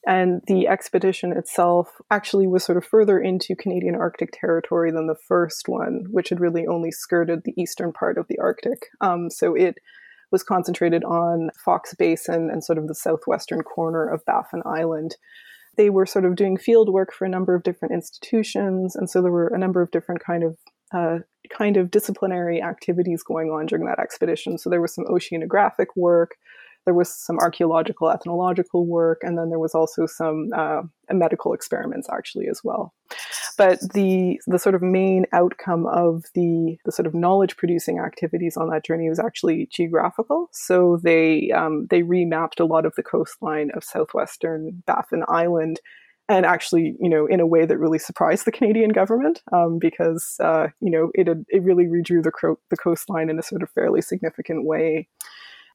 and 0.06 0.40
the 0.46 0.68
expedition 0.68 1.32
itself 1.32 2.00
actually 2.10 2.46
was 2.46 2.64
sort 2.64 2.78
of 2.78 2.84
further 2.84 3.18
into 3.18 3.56
Canadian 3.56 3.96
Arctic 3.96 4.30
territory 4.32 4.92
than 4.92 5.08
the 5.08 5.16
first 5.16 5.68
one, 5.68 6.06
which 6.10 6.28
had 6.28 6.38
really 6.38 6.64
only 6.64 6.92
skirted 6.92 7.42
the 7.42 7.60
eastern 7.60 7.92
part 7.92 8.16
of 8.16 8.28
the 8.28 8.38
Arctic. 8.38 8.86
Um, 9.00 9.30
so 9.30 9.56
it 9.56 9.78
was 10.30 10.44
concentrated 10.44 11.02
on 11.02 11.50
Foxe 11.56 11.94
Basin 11.94 12.50
and 12.50 12.62
sort 12.62 12.78
of 12.78 12.86
the 12.86 12.94
southwestern 12.94 13.62
corner 13.62 14.06
of 14.06 14.25
Baffin 14.25 14.62
Island. 14.64 15.16
They 15.76 15.90
were 15.90 16.06
sort 16.06 16.25
of 16.25 16.37
doing 16.37 16.56
field 16.56 16.88
work 16.88 17.12
for 17.12 17.25
a 17.25 17.28
number 17.28 17.54
of 17.54 17.62
different 17.62 17.95
institutions, 17.95 18.97
and 18.97 19.09
so 19.11 19.23
there 19.23 19.33
were 19.33 19.49
a 19.49 19.59
number 19.59 19.83
of 19.83 19.90
different 19.90 20.23
kind 20.25 20.42
of 20.42 20.56
uh, 20.95 21.18
kind 21.50 21.76
of 21.76 21.90
disciplinary 21.90 22.62
activities 22.62 23.23
going 23.23 23.49
on 23.49 23.66
during 23.66 23.87
that 23.87 23.99
expedition. 23.99 24.59
So 24.59 24.71
there 24.71 24.80
was 24.80 24.95
some 24.95 25.04
oceanographic 25.04 25.87
work, 25.97 26.37
there 26.87 26.95
was 26.95 27.14
some 27.14 27.38
archaeological, 27.38 28.11
ethnological 28.11 28.87
work, 28.87 29.21
and 29.23 29.37
then 29.37 29.50
there 29.50 29.59
was 29.59 29.75
also 29.75 30.07
some 30.07 30.50
uh, 30.57 30.83
medical 31.11 31.52
experiments 31.52 32.09
actually 32.11 32.47
as 32.49 32.62
well. 32.64 32.95
But 33.59 33.81
the 33.93 34.40
the 34.47 34.59
sort 34.59 34.75
of 34.75 34.83
main 34.83 35.26
outcome 35.33 35.87
of 35.87 36.25
the 36.35 36.78
the 36.85 36.93
sort 36.93 37.07
of 37.07 37.14
knowledge 37.14 37.57
producing 37.57 37.99
activities 37.99 38.57
on 38.57 38.71
that 38.71 38.85
journey 38.85 39.09
was 39.09 39.19
actually 39.19 39.69
geographical. 39.71 40.49
So 40.52 40.99
they 41.02 41.50
um, 41.50 41.87
they 41.90 42.02
remapped 42.02 42.61
a 42.61 42.64
lot 42.64 42.87
of 42.87 42.95
the 42.97 43.02
coastline 43.02 43.71
of 43.75 43.85
southwestern 43.85 44.83
Baffin 44.87 45.25
Island 45.28 45.81
and 46.28 46.45
actually, 46.45 46.97
you 47.00 47.09
know, 47.09 47.26
in 47.26 47.38
a 47.38 47.47
way 47.47 47.64
that 47.64 47.78
really 47.78 48.00
surprised 48.00 48.47
the 48.47 48.52
Canadian 48.52 48.90
government, 48.90 49.43
um, 49.52 49.78
because 49.78 50.37
uh, 50.43 50.69
you 50.81 50.90
know 50.90 51.11
it 51.14 51.28
it 51.49 51.62
really 51.62 51.85
redrew 51.85 52.23
the 52.23 52.33
cro- 52.33 52.59
the 52.71 52.76
coastline 52.76 53.31
in 53.31 53.38
a 53.38 53.43
sort 53.43 53.62
of 53.62 53.71
fairly 53.71 54.02
significant 54.02 54.64
way 54.64 55.09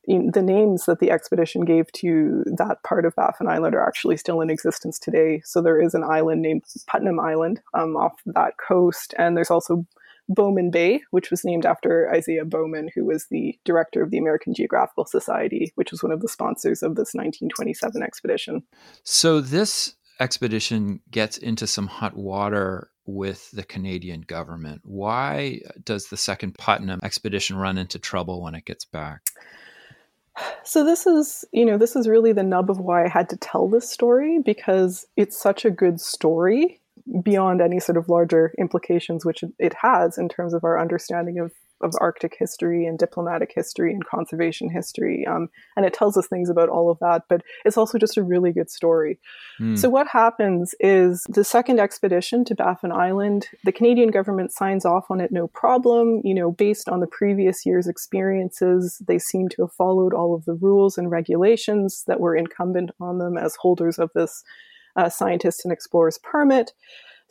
the 0.08 0.41
names 0.41 0.86
that 0.86 1.00
the 1.00 1.12
expedition 1.12 1.63
gave 1.63 1.91
to 1.93 2.43
that 2.58 2.84
part 2.84 3.05
of 3.05 3.15
Baffin 3.15 3.48
Island 3.48 3.75
are 3.75 3.86
actually 3.86 4.17
still 4.17 4.41
in 4.41 4.50
existence 4.50 4.98
today. 4.98 5.41
So 5.46 5.62
there 5.62 5.79
is 5.79 5.93
an 5.93 6.03
island 6.03 6.41
named 6.41 6.63
Putnam 6.88 7.20
Island 7.20 7.62
um, 7.74 7.96
off 7.96 8.20
that 8.25 8.53
coast, 8.58 9.13
and 9.17 9.38
there's 9.38 9.51
also 9.51 9.86
Bowman 10.27 10.72
Bay, 10.72 11.01
which 11.12 11.29
was 11.29 11.43
named 11.43 11.65
after 11.65 12.12
Isaiah 12.12 12.46
Bowman, 12.46 12.89
who 12.96 13.05
was 13.05 13.27
the 13.27 13.58
director 13.65 14.01
of 14.01 14.12
the 14.12 14.17
American 14.17 14.53
Geographical 14.53 15.05
Society, 15.05 15.72
which 15.75 15.91
was 15.91 16.01
one 16.01 16.12
of 16.12 16.22
the 16.22 16.27
sponsors 16.27 16.81
of 16.81 16.91
this 16.91 17.13
1927 17.13 18.01
expedition. 18.01 18.63
So 19.03 19.41
this 19.41 19.96
expedition 20.20 21.01
gets 21.10 21.38
into 21.38 21.67
some 21.67 21.88
hot 21.88 22.15
water 22.15 22.89
with 23.05 23.51
the 23.51 23.63
Canadian 23.63 24.22
government. 24.22 24.81
Why 24.84 25.62
does 25.84 26.08
the 26.08 26.17
second 26.17 26.58
Putnam 26.58 27.00
expedition 27.03 27.58
run 27.58 27.77
into 27.77 28.00
trouble 28.00 28.41
when 28.41 28.55
it 28.55 28.65
gets 28.65 28.86
back? 28.86 29.22
So 30.63 30.83
this 30.83 31.05
is, 31.05 31.43
you 31.51 31.65
know, 31.65 31.77
this 31.77 31.95
is 31.95 32.07
really 32.07 32.33
the 32.33 32.43
nub 32.43 32.69
of 32.69 32.79
why 32.79 33.03
I 33.03 33.09
had 33.09 33.29
to 33.29 33.38
tell 33.38 33.67
this 33.67 33.89
story 33.89 34.39
because 34.39 35.05
it's 35.17 35.39
such 35.39 35.65
a 35.65 35.71
good 35.71 36.00
story 36.00 36.79
beyond 37.23 37.61
any 37.61 37.79
sort 37.79 37.97
of 37.97 38.09
larger 38.09 38.53
implications 38.57 39.25
which 39.25 39.43
it 39.59 39.73
has 39.81 40.17
in 40.17 40.29
terms 40.29 40.53
of 40.53 40.63
our 40.63 40.79
understanding 40.79 41.39
of 41.39 41.51
of 41.83 41.93
Arctic 42.00 42.35
history 42.38 42.85
and 42.85 42.97
diplomatic 42.97 43.51
history 43.53 43.93
and 43.93 44.05
conservation 44.05 44.69
history. 44.69 45.25
Um, 45.25 45.50
and 45.75 45.85
it 45.85 45.93
tells 45.93 46.17
us 46.17 46.27
things 46.27 46.50
about 46.50 46.69
all 46.69 46.89
of 46.89 47.00
that, 47.00 47.23
but 47.29 47.41
it's 47.65 47.77
also 47.77 47.97
just 47.97 48.17
a 48.17 48.23
really 48.23 48.51
good 48.51 48.69
story. 48.69 49.19
Mm. 49.59 49.77
So, 49.77 49.89
what 49.89 50.07
happens 50.07 50.73
is 50.79 51.23
the 51.29 51.43
second 51.43 51.79
expedition 51.79 52.45
to 52.45 52.55
Baffin 52.55 52.91
Island, 52.91 53.47
the 53.63 53.71
Canadian 53.71 54.09
government 54.09 54.51
signs 54.51 54.85
off 54.85 55.09
on 55.09 55.19
it 55.19 55.31
no 55.31 55.47
problem. 55.47 56.21
You 56.23 56.33
know, 56.33 56.51
based 56.51 56.89
on 56.89 57.00
the 57.00 57.07
previous 57.07 57.65
year's 57.65 57.88
experiences, 57.88 59.01
they 59.07 59.19
seem 59.19 59.50
to 59.50 59.63
have 59.63 59.73
followed 59.73 60.13
all 60.13 60.33
of 60.33 60.45
the 60.45 60.55
rules 60.55 60.97
and 60.97 61.11
regulations 61.11 62.03
that 62.07 62.19
were 62.19 62.35
incumbent 62.35 62.91
on 63.00 63.17
them 63.17 63.38
as 63.38 63.55
holders 63.55 64.00
of 64.00 64.09
this 64.13 64.43
uh, 64.95 65.09
scientists 65.09 65.63
and 65.63 65.71
explorers 65.71 66.17
permit. 66.19 66.73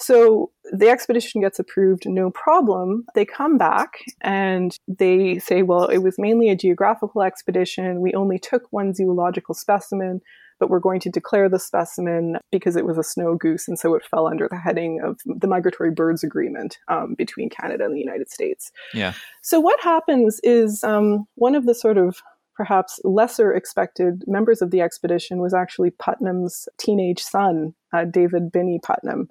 So 0.00 0.50
the 0.72 0.88
expedition 0.88 1.40
gets 1.40 1.58
approved, 1.58 2.08
no 2.08 2.30
problem. 2.30 3.04
They 3.14 3.24
come 3.24 3.58
back 3.58 3.98
and 4.22 4.76
they 4.88 5.38
say, 5.38 5.62
well, 5.62 5.86
it 5.86 5.98
was 5.98 6.16
mainly 6.18 6.48
a 6.48 6.56
geographical 6.56 7.22
expedition. 7.22 8.00
We 8.00 8.14
only 8.14 8.38
took 8.38 8.62
one 8.70 8.94
zoological 8.94 9.54
specimen, 9.54 10.20
but 10.58 10.70
we're 10.70 10.80
going 10.80 11.00
to 11.00 11.10
declare 11.10 11.48
the 11.48 11.58
specimen 11.58 12.38
because 12.50 12.76
it 12.76 12.86
was 12.86 12.96
a 12.96 13.02
snow 13.02 13.34
goose. 13.34 13.68
And 13.68 13.78
so 13.78 13.94
it 13.94 14.04
fell 14.04 14.26
under 14.26 14.48
the 14.48 14.58
heading 14.58 15.00
of 15.04 15.20
the 15.26 15.46
Migratory 15.46 15.90
Birds 15.90 16.24
Agreement 16.24 16.78
um, 16.88 17.14
between 17.14 17.50
Canada 17.50 17.84
and 17.84 17.94
the 17.94 18.00
United 18.00 18.30
States. 18.30 18.72
Yeah. 18.94 19.12
So 19.42 19.60
what 19.60 19.80
happens 19.80 20.40
is 20.42 20.82
um, 20.82 21.26
one 21.34 21.54
of 21.54 21.66
the 21.66 21.74
sort 21.74 21.98
of 21.98 22.22
perhaps 22.56 23.00
lesser 23.04 23.52
expected 23.52 24.22
members 24.26 24.60
of 24.60 24.70
the 24.70 24.80
expedition 24.80 25.40
was 25.40 25.54
actually 25.54 25.90
Putnam's 25.90 26.68
teenage 26.78 27.22
son, 27.22 27.74
uh, 27.94 28.04
David 28.04 28.52
Binney 28.52 28.78
Putnam. 28.82 29.28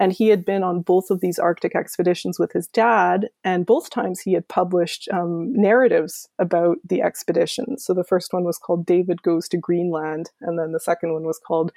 And 0.00 0.12
he 0.12 0.28
had 0.28 0.44
been 0.44 0.62
on 0.62 0.82
both 0.82 1.10
of 1.10 1.20
these 1.20 1.38
Arctic 1.38 1.74
expeditions 1.74 2.38
with 2.38 2.52
his 2.52 2.68
dad, 2.68 3.28
and 3.44 3.66
both 3.66 3.90
times 3.90 4.20
he 4.20 4.32
had 4.32 4.46
published 4.48 5.08
um, 5.12 5.52
narratives 5.52 6.28
about 6.38 6.78
the 6.84 7.02
expedition. 7.02 7.78
So 7.78 7.94
the 7.94 8.04
first 8.04 8.32
one 8.32 8.44
was 8.44 8.58
called 8.58 8.86
David 8.86 9.22
Goes 9.22 9.48
to 9.48 9.56
Greenland, 9.56 10.30
and 10.40 10.58
then 10.58 10.72
the 10.72 10.80
second 10.80 11.12
one 11.12 11.24
was 11.24 11.40
called 11.44 11.72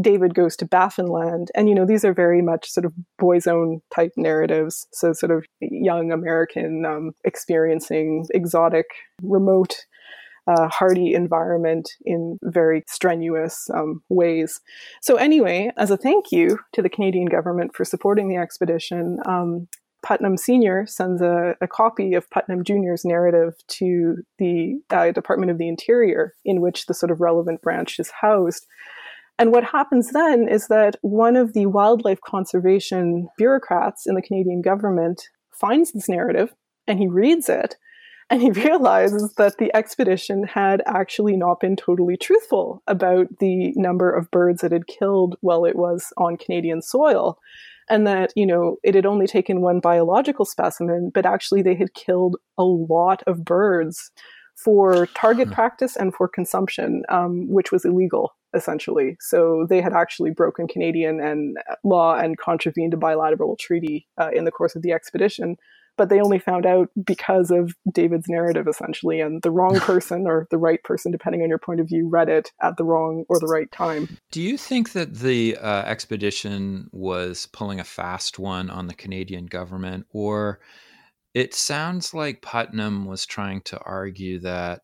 David 0.00 0.34
Goes 0.34 0.56
to 0.56 0.66
Baffinland. 0.66 1.48
And, 1.54 1.68
you 1.68 1.74
know, 1.74 1.84
these 1.84 2.04
are 2.04 2.14
very 2.14 2.40
much 2.40 2.70
sort 2.70 2.84
of 2.84 2.94
boy's 3.18 3.46
own 3.46 3.80
type 3.94 4.12
narratives. 4.16 4.86
So, 4.92 5.12
sort 5.12 5.32
of 5.32 5.44
young 5.60 6.12
American 6.12 6.84
um, 6.86 7.12
experiencing 7.24 8.26
exotic, 8.32 8.86
remote 9.22 9.84
uh, 10.48 10.68
hardy 10.68 11.12
environment 11.12 11.90
in 12.04 12.38
very 12.42 12.82
strenuous 12.86 13.68
um, 13.74 14.02
ways. 14.08 14.60
So, 15.02 15.16
anyway, 15.16 15.70
as 15.76 15.90
a 15.90 15.96
thank 15.96 16.32
you 16.32 16.58
to 16.72 16.82
the 16.82 16.88
Canadian 16.88 17.26
government 17.26 17.76
for 17.76 17.84
supporting 17.84 18.28
the 18.28 18.36
expedition, 18.36 19.18
um, 19.26 19.68
Putnam 20.02 20.36
Sr. 20.36 20.86
sends 20.86 21.20
a, 21.20 21.54
a, 21.60 21.66
copy 21.66 22.14
of 22.14 22.30
Putnam 22.30 22.64
Jr.'s 22.64 23.04
narrative 23.04 23.54
to 23.66 24.16
the 24.38 24.80
uh, 24.90 25.10
Department 25.10 25.50
of 25.50 25.58
the 25.58 25.68
Interior, 25.68 26.34
in 26.44 26.60
which 26.60 26.86
the 26.86 26.94
sort 26.94 27.10
of 27.10 27.20
relevant 27.20 27.60
branch 27.60 27.98
is 27.98 28.10
housed. 28.20 28.66
And 29.38 29.52
what 29.52 29.64
happens 29.64 30.12
then 30.12 30.48
is 30.48 30.68
that 30.68 30.96
one 31.02 31.36
of 31.36 31.52
the 31.52 31.66
wildlife 31.66 32.20
conservation 32.22 33.28
bureaucrats 33.36 34.06
in 34.06 34.14
the 34.14 34.22
Canadian 34.22 34.62
government 34.62 35.28
finds 35.50 35.92
this 35.92 36.08
narrative 36.08 36.54
and 36.86 36.98
he 36.98 37.06
reads 37.06 37.48
it 37.48 37.76
and 38.30 38.42
he 38.42 38.50
realizes 38.50 39.32
that 39.34 39.58
the 39.58 39.74
expedition 39.74 40.44
had 40.44 40.82
actually 40.86 41.36
not 41.36 41.60
been 41.60 41.76
totally 41.76 42.16
truthful 42.16 42.82
about 42.86 43.26
the 43.38 43.72
number 43.74 44.10
of 44.10 44.30
birds 44.30 44.62
it 44.62 44.72
had 44.72 44.86
killed 44.86 45.36
while 45.40 45.64
it 45.64 45.76
was 45.76 46.12
on 46.16 46.36
Canadian 46.36 46.82
soil. 46.82 47.38
And 47.90 48.06
that, 48.06 48.34
you 48.36 48.46
know, 48.46 48.76
it 48.82 48.94
had 48.94 49.06
only 49.06 49.26
taken 49.26 49.62
one 49.62 49.80
biological 49.80 50.44
specimen, 50.44 51.10
but 51.14 51.24
actually 51.24 51.62
they 51.62 51.74
had 51.74 51.94
killed 51.94 52.36
a 52.58 52.64
lot 52.64 53.22
of 53.26 53.46
birds 53.46 54.10
for 54.56 55.06
target 55.14 55.50
practice 55.50 55.96
and 55.96 56.14
for 56.14 56.28
consumption, 56.28 57.04
um, 57.08 57.48
which 57.48 57.72
was 57.72 57.84
illegal 57.84 58.34
essentially. 58.54 59.16
So 59.20 59.66
they 59.68 59.80
had 59.80 59.92
actually 59.92 60.30
broken 60.30 60.66
Canadian 60.66 61.20
and 61.20 61.58
law 61.84 62.16
and 62.16 62.38
contravened 62.38 62.94
a 62.94 62.96
bilateral 62.96 63.56
treaty 63.56 64.08
uh, 64.18 64.30
in 64.34 64.44
the 64.44 64.50
course 64.50 64.74
of 64.74 64.82
the 64.82 64.92
expedition 64.92 65.56
but 65.98 66.08
they 66.08 66.20
only 66.20 66.38
found 66.38 66.64
out 66.64 66.88
because 67.04 67.50
of 67.50 67.74
David's 67.92 68.28
narrative, 68.28 68.66
essentially, 68.66 69.20
and 69.20 69.42
the 69.42 69.50
wrong 69.50 69.78
person 69.80 70.26
or 70.26 70.46
the 70.50 70.56
right 70.56 70.82
person, 70.84 71.12
depending 71.12 71.42
on 71.42 71.50
your 71.50 71.58
point 71.58 71.80
of 71.80 71.88
view, 71.88 72.08
read 72.08 72.30
it 72.30 72.52
at 72.62 72.78
the 72.78 72.84
wrong 72.84 73.24
or 73.28 73.38
the 73.38 73.46
right 73.46 73.70
time. 73.72 74.16
Do 74.30 74.40
you 74.40 74.56
think 74.56 74.92
that 74.92 75.16
the 75.16 75.58
uh, 75.58 75.82
expedition 75.82 76.88
was 76.92 77.46
pulling 77.52 77.80
a 77.80 77.84
fast 77.84 78.38
one 78.38 78.70
on 78.70 78.86
the 78.86 78.94
Canadian 78.94 79.46
government, 79.46 80.06
or 80.10 80.60
it 81.34 81.52
sounds 81.54 82.14
like 82.14 82.40
Putnam 82.40 83.04
was 83.04 83.26
trying 83.26 83.60
to 83.62 83.78
argue 83.80 84.38
that, 84.40 84.82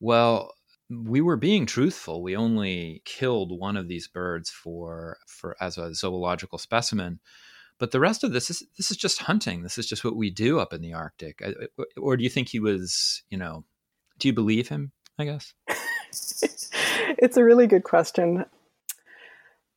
well, 0.00 0.54
we 0.90 1.20
were 1.20 1.36
being 1.36 1.66
truthful. 1.66 2.22
We 2.22 2.36
only 2.36 3.02
killed 3.04 3.58
one 3.58 3.76
of 3.76 3.88
these 3.88 4.08
birds 4.08 4.50
for 4.50 5.18
for 5.26 5.56
as 5.60 5.78
a 5.78 5.94
zoological 5.94 6.58
specimen 6.58 7.20
but 7.78 7.90
the 7.90 8.00
rest 8.00 8.24
of 8.24 8.32
this 8.32 8.50
is 8.50 8.62
this 8.76 8.90
is 8.90 8.96
just 8.96 9.22
hunting. 9.22 9.62
This 9.62 9.78
is 9.78 9.86
just 9.86 10.04
what 10.04 10.16
we 10.16 10.30
do 10.30 10.58
up 10.58 10.72
in 10.72 10.80
the 10.80 10.92
Arctic. 10.92 11.42
Or 11.96 12.16
do 12.16 12.22
you 12.22 12.30
think 12.30 12.48
he 12.48 12.60
was, 12.60 13.22
you 13.30 13.38
know, 13.38 13.64
do 14.18 14.28
you 14.28 14.34
believe 14.34 14.68
him? 14.68 14.92
I 15.18 15.24
guess. 15.24 15.54
it's 17.18 17.36
a 17.36 17.44
really 17.44 17.66
good 17.66 17.84
question. 17.84 18.44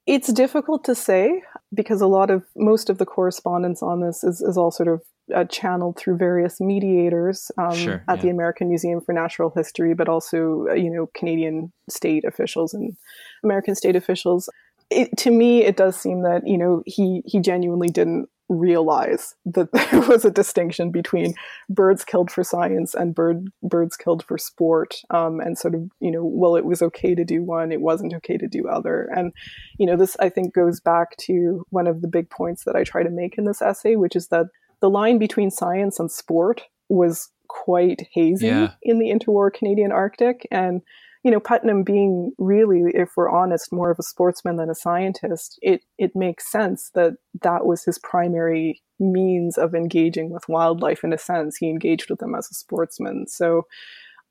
It's 0.06 0.32
difficult 0.32 0.84
to 0.86 0.96
say 0.96 1.44
because 1.74 2.02
a 2.02 2.08
lot 2.08 2.30
of 2.30 2.44
most 2.56 2.90
of 2.90 2.98
the 2.98 3.06
correspondence 3.06 3.84
on 3.84 4.02
this 4.02 4.24
is, 4.24 4.42
is 4.42 4.58
all 4.58 4.72
sort 4.72 4.88
of 4.88 5.02
uh, 5.36 5.44
channeled 5.46 5.98
through 5.98 6.18
various 6.18 6.62
mediators 6.62 7.52
um, 7.58 7.76
sure, 7.76 8.04
at 8.08 8.18
yeah. 8.18 8.22
the 8.24 8.30
American 8.30 8.70
Museum 8.70 9.02
for 9.02 9.12
Natural 9.12 9.52
History, 9.56 9.94
but 9.94 10.08
also 10.08 10.68
uh, 10.70 10.74
you 10.74 10.90
know 10.90 11.10
Canadian 11.14 11.74
state 11.90 12.24
officials 12.26 12.74
and 12.74 12.96
American 13.44 13.76
state 13.76 13.96
officials 13.96 14.50
it, 14.90 15.18
to 15.18 15.32
me, 15.32 15.64
it 15.64 15.78
does 15.78 16.00
seem 16.00 16.24
that 16.24 16.48
you 16.48 16.58
know 16.58 16.84
he 16.86 17.22
he 17.26 17.40
genuinely 17.40 17.90
didn't 17.90 18.30
realize 18.50 19.36
that 19.46 19.72
there 19.92 20.02
was 20.02 20.24
a 20.24 20.32
distinction 20.32 20.92
between 20.92 21.34
birds 21.70 22.06
killed 22.06 22.32
for 22.32 22.44
science 22.44 22.94
and 22.94 23.14
bird 23.14 23.50
birds 23.62 23.98
killed 23.98 24.24
for 24.24 24.38
sport 24.38 24.96
um, 25.10 25.40
and 25.40 25.58
sort 25.58 25.76
of 25.76 25.90
you 26.00 26.12
know 26.12 26.24
well 26.24 26.56
it 26.56 26.66
was 26.66 26.82
okay 26.82 27.14
to 27.14 27.26
do 27.26 27.44
one 27.44 27.72
it 27.72 27.82
wasn't 27.82 28.14
okay 28.14 28.38
to 28.38 28.48
do 28.48 28.68
other 28.68 29.10
and 29.16 29.34
you 29.78 29.86
know 29.86 29.98
this 29.98 30.16
i 30.20 30.30
think 30.30 30.54
goes 30.54 30.80
back 30.80 31.18
to 31.18 31.66
one 31.70 31.88
of 31.88 32.02
the 32.02 32.08
big 32.08 32.30
points 32.30 32.64
that 32.64 32.76
i 32.76 32.84
try 32.84 33.04
to 33.04 33.10
make 33.10 33.38
in 33.38 33.46
this 33.46 33.62
essay 33.62 33.96
which 33.96 34.16
is 34.16 34.30
that 34.30 34.46
the 34.80 34.90
line 34.90 35.18
between 35.18 35.52
science 35.52 36.00
and 36.00 36.12
sport 36.12 36.64
was 36.88 37.30
quite 37.50 38.08
hazy 38.14 38.48
yeah. 38.48 38.72
in 38.82 39.00
the 39.00 39.10
interwar 39.10 39.54
canadian 39.54 39.92
arctic 39.92 40.48
and 40.52 40.82
you 41.24 41.32
know, 41.32 41.40
Putnam 41.40 41.84
being 41.84 42.32
really, 42.38 42.84
if 42.94 43.12
we're 43.16 43.30
honest, 43.30 43.72
more 43.72 43.92
of 43.92 44.00
a 44.00 44.04
sportsman 44.04 44.58
than 44.58 44.70
a 44.70 44.76
scientist, 44.76 45.60
it, 45.62 45.82
it 45.98 46.16
makes 46.16 46.52
sense 46.52 46.92
that 46.96 47.14
that 47.42 47.66
was 47.66 47.84
his 47.84 48.00
primary 48.00 48.82
means 49.00 49.58
of 49.58 49.76
engaging 49.76 50.30
with 50.30 50.48
wildlife 50.50 51.04
in 51.04 51.14
a 51.14 51.18
sense. 51.18 51.58
He 51.58 51.70
engaged 51.70 52.10
with 52.10 52.20
them 52.20 52.36
as 52.36 52.50
a 52.50 52.56
sportsman. 52.56 53.28
So, 53.28 53.68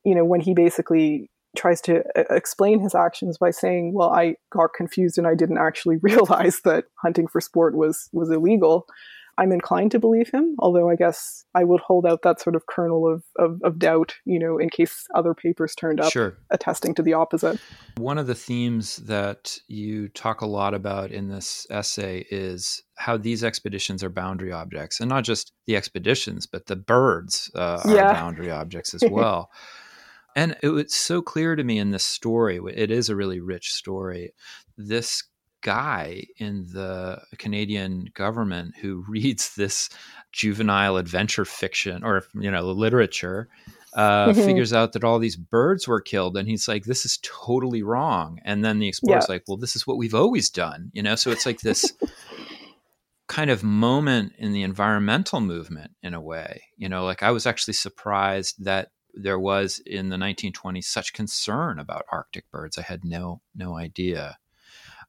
you 0.04 0.14
know, 0.14 0.24
when 0.24 0.40
he 0.40 0.54
basically 0.54 1.30
tries 1.56 1.80
to 1.82 2.04
uh, 2.16 2.24
explain 2.30 2.80
his 2.80 2.94
actions 2.94 3.38
by 3.38 3.50
saying, 3.50 3.94
"Well, 3.94 4.10
I 4.10 4.36
got 4.50 4.74
confused 4.74 5.18
and 5.18 5.26
I 5.26 5.34
didn't 5.34 5.58
actually 5.58 5.96
realize 6.02 6.60
that 6.64 6.84
hunting 7.02 7.26
for 7.26 7.40
sport 7.40 7.76
was 7.76 8.08
was 8.12 8.30
illegal." 8.30 8.86
I'm 9.38 9.52
inclined 9.52 9.90
to 9.90 9.98
believe 9.98 10.30
him, 10.30 10.56
although 10.58 10.88
I 10.88 10.96
guess 10.96 11.44
I 11.54 11.64
would 11.64 11.80
hold 11.80 12.06
out 12.06 12.22
that 12.22 12.40
sort 12.40 12.56
of 12.56 12.66
kernel 12.66 13.06
of, 13.06 13.22
of, 13.38 13.60
of 13.62 13.78
doubt, 13.78 14.14
you 14.24 14.38
know, 14.38 14.56
in 14.58 14.70
case 14.70 15.04
other 15.14 15.34
papers 15.34 15.74
turned 15.74 16.00
up 16.00 16.10
sure. 16.10 16.38
attesting 16.50 16.94
to 16.94 17.02
the 17.02 17.12
opposite. 17.12 17.58
One 17.98 18.16
of 18.18 18.26
the 18.26 18.34
themes 18.34 18.96
that 18.96 19.58
you 19.68 20.08
talk 20.08 20.40
a 20.40 20.46
lot 20.46 20.72
about 20.74 21.10
in 21.10 21.28
this 21.28 21.66
essay 21.70 22.26
is 22.30 22.82
how 22.96 23.16
these 23.18 23.44
expeditions 23.44 24.02
are 24.02 24.08
boundary 24.08 24.52
objects, 24.52 25.00
and 25.00 25.08
not 25.08 25.24
just 25.24 25.52
the 25.66 25.76
expeditions, 25.76 26.46
but 26.46 26.66
the 26.66 26.76
birds 26.76 27.50
uh, 27.54 27.80
are 27.84 27.94
Yeah. 27.94 28.12
boundary 28.12 28.50
objects 28.50 28.94
as 28.94 29.02
well. 29.10 29.50
and 30.34 30.56
it 30.62 30.68
was 30.68 30.94
so 30.94 31.20
clear 31.22 31.56
to 31.56 31.64
me 31.64 31.78
in 31.78 31.90
this 31.90 32.04
story, 32.04 32.60
it 32.74 32.90
is 32.90 33.08
a 33.08 33.16
really 33.16 33.40
rich 33.40 33.72
story. 33.72 34.32
This 34.78 35.24
guy 35.66 36.24
in 36.38 36.64
the 36.72 37.20
Canadian 37.38 38.06
government 38.14 38.74
who 38.80 39.04
reads 39.08 39.54
this 39.56 39.90
juvenile 40.32 40.96
adventure 40.96 41.44
fiction 41.44 42.04
or 42.04 42.22
you 42.34 42.50
know 42.50 42.70
literature 42.70 43.48
uh, 43.94 44.32
Mhm. 44.32 44.44
figures 44.44 44.72
out 44.72 44.92
that 44.92 45.04
all 45.04 45.18
these 45.18 45.36
birds 45.36 45.88
were 45.88 46.00
killed 46.00 46.36
and 46.36 46.48
he's 46.48 46.68
like 46.68 46.84
this 46.84 47.04
is 47.04 47.18
totally 47.22 47.82
wrong. 47.82 48.38
And 48.44 48.64
then 48.64 48.78
the 48.78 48.88
explorer's 48.88 49.28
like 49.28 49.44
well 49.48 49.56
this 49.56 49.74
is 49.76 49.86
what 49.86 49.96
we've 49.98 50.14
always 50.14 50.50
done 50.50 50.90
you 50.92 51.02
know? 51.02 51.16
So 51.16 51.30
it's 51.32 51.46
like 51.46 51.60
this 51.60 51.92
kind 53.28 53.50
of 53.50 53.64
moment 53.64 54.32
in 54.38 54.52
the 54.52 54.62
environmental 54.62 55.40
movement 55.40 55.90
in 56.02 56.14
a 56.14 56.20
way 56.20 56.62
you 56.76 56.88
know? 56.88 57.04
Like 57.04 57.22
i 57.22 57.30
was 57.30 57.46
actually 57.46 57.74
surprised 57.74 58.64
that 58.64 58.90
there 59.18 59.38
was 59.38 59.80
in 59.86 60.10
the 60.10 60.16
1920s 60.16 60.84
such 60.86 61.14
concern 61.14 61.78
about 61.78 62.04
arctic 62.12 62.44
birds. 62.50 62.76
I 62.78 62.82
had 62.82 63.02
no 63.04 63.40
no 63.54 63.76
idea 63.76 64.36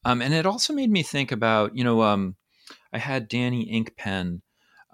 um, 0.07 0.21
and 0.21 0.33
it 0.33 0.45
also 0.45 0.71
made 0.71 0.89
me 0.89 1.03
think 1.03 1.33
about, 1.33 1.75
you 1.75 1.83
know, 1.83 2.01
um, 2.01 2.37
I 2.93 2.97
had 2.97 3.29
Dani 3.29 3.69
Inkpen 3.69 4.39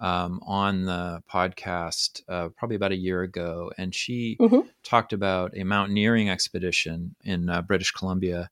um, 0.00 0.40
on 0.44 0.86
the 0.86 1.22
podcast 1.32 2.20
uh, 2.28 2.48
probably 2.56 2.74
about 2.74 2.90
a 2.90 2.96
year 2.96 3.22
ago, 3.22 3.70
and 3.78 3.94
she 3.94 4.36
Mhm. 4.40 4.68
talked 4.82 5.12
about 5.12 5.56
a 5.56 5.62
mountaineering 5.62 6.28
expedition 6.28 7.14
in 7.22 7.48
uh, 7.48 7.62
British 7.62 7.92
Columbia. 7.92 8.50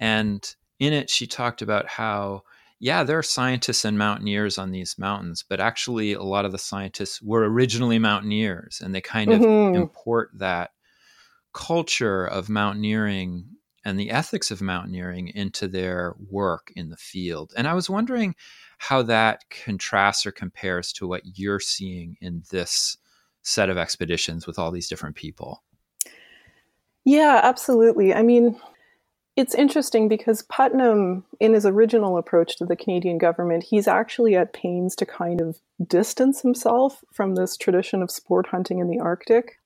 And 0.00 0.44
in 0.80 0.92
it, 0.92 1.10
she 1.10 1.28
talked 1.28 1.62
about 1.62 1.86
how, 1.86 2.42
yeah, 2.80 3.04
there 3.04 3.18
are 3.18 3.22
scientists 3.22 3.84
and 3.84 3.96
mountaineers 3.96 4.58
on 4.58 4.72
these 4.72 4.98
mountains, 4.98 5.44
but 5.48 5.60
actually, 5.60 6.14
a 6.14 6.24
lot 6.24 6.44
of 6.44 6.50
the 6.50 6.58
scientists 6.58 7.22
were 7.22 7.48
originally 7.48 8.00
mountaineers, 8.00 8.80
and 8.82 8.92
they 8.92 9.00
kind 9.00 9.30
of 9.30 9.42
Mhm. 9.42 9.74
import 9.76 10.30
that 10.34 10.72
culture 11.52 12.24
of 12.26 12.48
mountaineering 12.48 13.44
and 13.84 13.98
the 13.98 14.10
ethics 14.10 14.50
of 14.50 14.60
mountaineering 14.60 15.28
into 15.28 15.68
their 15.68 16.14
work 16.28 16.72
in 16.76 16.90
the 16.90 16.96
field. 16.96 17.52
And 17.56 17.66
I 17.66 17.74
was 17.74 17.88
wondering 17.88 18.34
how 18.78 19.02
that 19.02 19.44
contrasts 19.50 20.26
or 20.26 20.32
compares 20.32 20.92
to 20.94 21.06
what 21.06 21.22
you're 21.34 21.60
seeing 21.60 22.16
in 22.20 22.42
this 22.50 22.96
set 23.42 23.70
of 23.70 23.78
expeditions 23.78 24.46
with 24.46 24.58
all 24.58 24.70
these 24.70 24.88
different 24.88 25.16
people. 25.16 25.62
Yeah, 27.04 27.40
absolutely. 27.42 28.12
I 28.14 28.22
mean, 28.22 28.60
it's 29.36 29.54
interesting 29.54 30.08
because 30.08 30.42
Putnam, 30.42 31.24
in 31.38 31.54
his 31.54 31.64
original 31.64 32.18
approach 32.18 32.56
to 32.56 32.66
the 32.66 32.76
Canadian 32.76 33.16
government, 33.16 33.64
he's 33.64 33.88
actually 33.88 34.36
at 34.36 34.52
pains 34.52 34.94
to 34.96 35.06
kind 35.06 35.40
of 35.40 35.60
distance 35.86 36.42
himself 36.42 37.02
from 37.12 37.34
this 37.34 37.56
tradition 37.56 38.02
of 38.02 38.10
sport 38.10 38.48
hunting 38.48 38.80
in 38.80 38.88
the 38.88 38.98
Arctic. 38.98 39.58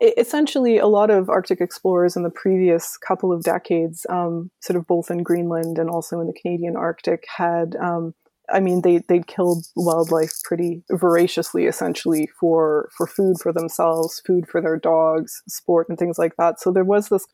Essentially, 0.00 0.78
a 0.78 0.86
lot 0.86 1.10
of 1.10 1.28
Arctic 1.28 1.60
explorers 1.60 2.16
in 2.16 2.22
the 2.22 2.30
previous 2.30 2.96
couple 2.96 3.32
of 3.32 3.42
decades, 3.42 4.06
um, 4.08 4.50
sort 4.60 4.76
of 4.76 4.86
both 4.86 5.10
in 5.10 5.22
Greenland 5.22 5.78
and 5.78 5.90
also 5.90 6.20
in 6.20 6.26
the 6.26 6.38
Canadian 6.40 6.76
Arctic, 6.76 7.24
had 7.36 7.76
um, 7.76 8.14
I 8.52 8.60
mean, 8.60 8.82
they 8.82 8.98
they'd 8.98 9.26
killed 9.26 9.66
wildlife 9.74 10.32
pretty 10.44 10.82
voraciously, 10.90 11.66
essentially 11.66 12.28
for 12.38 12.88
for 12.96 13.06
food 13.06 13.36
for 13.40 13.52
themselves, 13.52 14.22
food 14.26 14.48
for 14.48 14.60
their 14.60 14.78
dogs, 14.78 15.42
sport, 15.48 15.88
and 15.88 15.98
things 15.98 16.18
like 16.18 16.36
that. 16.38 16.60
So 16.60 16.70
there 16.70 16.84
was 16.84 17.08
this 17.08 17.26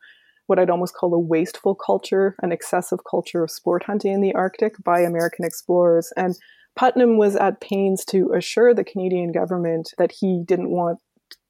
what 0.47 0.59
I'd 0.59 0.69
almost 0.69 0.95
call 0.95 1.13
a 1.13 1.19
wasteful 1.19 1.75
culture, 1.75 2.35
an 2.41 2.51
excessive 2.51 2.99
culture 3.09 3.43
of 3.43 3.51
sport 3.51 3.83
hunting 3.83 4.13
in 4.13 4.21
the 4.21 4.33
Arctic 4.33 4.75
by 4.83 4.99
American 4.99 5.45
explorers. 5.45 6.11
And 6.17 6.35
Putnam 6.75 7.17
was 7.17 7.35
at 7.35 7.61
pains 7.61 8.03
to 8.05 8.33
assure 8.35 8.73
the 8.73 8.83
Canadian 8.83 9.31
government 9.31 9.91
that 9.97 10.11
he 10.11 10.43
didn't 10.45 10.71
want 10.71 10.99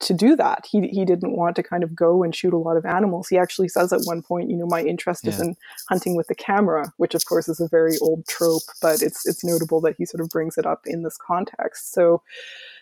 to 0.04 0.14
do 0.14 0.36
that. 0.36 0.66
He 0.70 0.88
he 0.88 1.06
didn't 1.06 1.36
want 1.36 1.56
to 1.56 1.64
kind 1.64 1.84
of 1.84 1.96
go 1.96 2.24
and 2.24 2.36
shoot 2.36 2.54
a 2.54 2.58
lot 2.58 2.78
of 2.78 2.86
animals. 2.86 3.28
He 3.28 3.38
actually 3.38 3.68
says 3.68 3.92
at 3.92 4.02
one 4.04 4.22
point, 4.22 4.50
you 4.50 4.58
know, 4.58 4.68
my 4.68 4.82
interest 4.82 5.24
yeah. 5.24 5.32
is 5.32 5.42
in 5.42 5.56
hunting 5.90 6.16
with 6.16 6.28
the 6.28 6.36
camera, 6.36 6.92
which 6.98 7.16
of 7.16 7.26
course 7.26 7.48
is 7.50 7.60
a 7.60 7.68
very 7.68 7.98
old 8.02 8.26
trope, 8.28 8.64
but 8.82 9.02
it's 9.02 9.26
it's 9.26 9.44
notable 9.44 9.82
that 9.82 9.96
he 9.98 10.06
sort 10.06 10.22
of 10.22 10.30
brings 10.30 10.58
it 10.58 10.66
up 10.66 10.82
in 10.86 11.04
this 11.04 11.18
context. 11.18 11.94
So 11.94 12.22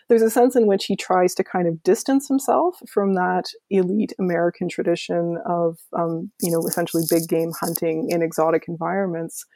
there's 0.08 0.22
a 0.22 0.30
sense 0.30 0.56
in 0.56 0.66
which 0.66 0.86
he 0.86 0.96
tries 0.96 1.34
to 1.34 1.44
kind 1.44 1.66
of 1.66 1.82
distance 1.82 2.28
himself 2.28 2.80
from 2.88 3.14
that 3.14 3.44
elite 3.70 4.12
American 4.18 4.68
tradition 4.68 5.38
of, 5.46 5.78
um, 5.92 6.30
you 6.40 6.50
know, 6.50 6.66
essentially 6.66 7.04
big 7.08 7.28
game 7.28 7.52
hunting 7.58 8.10
in 8.10 8.22
exotic 8.22 8.64
environments. 8.68 9.46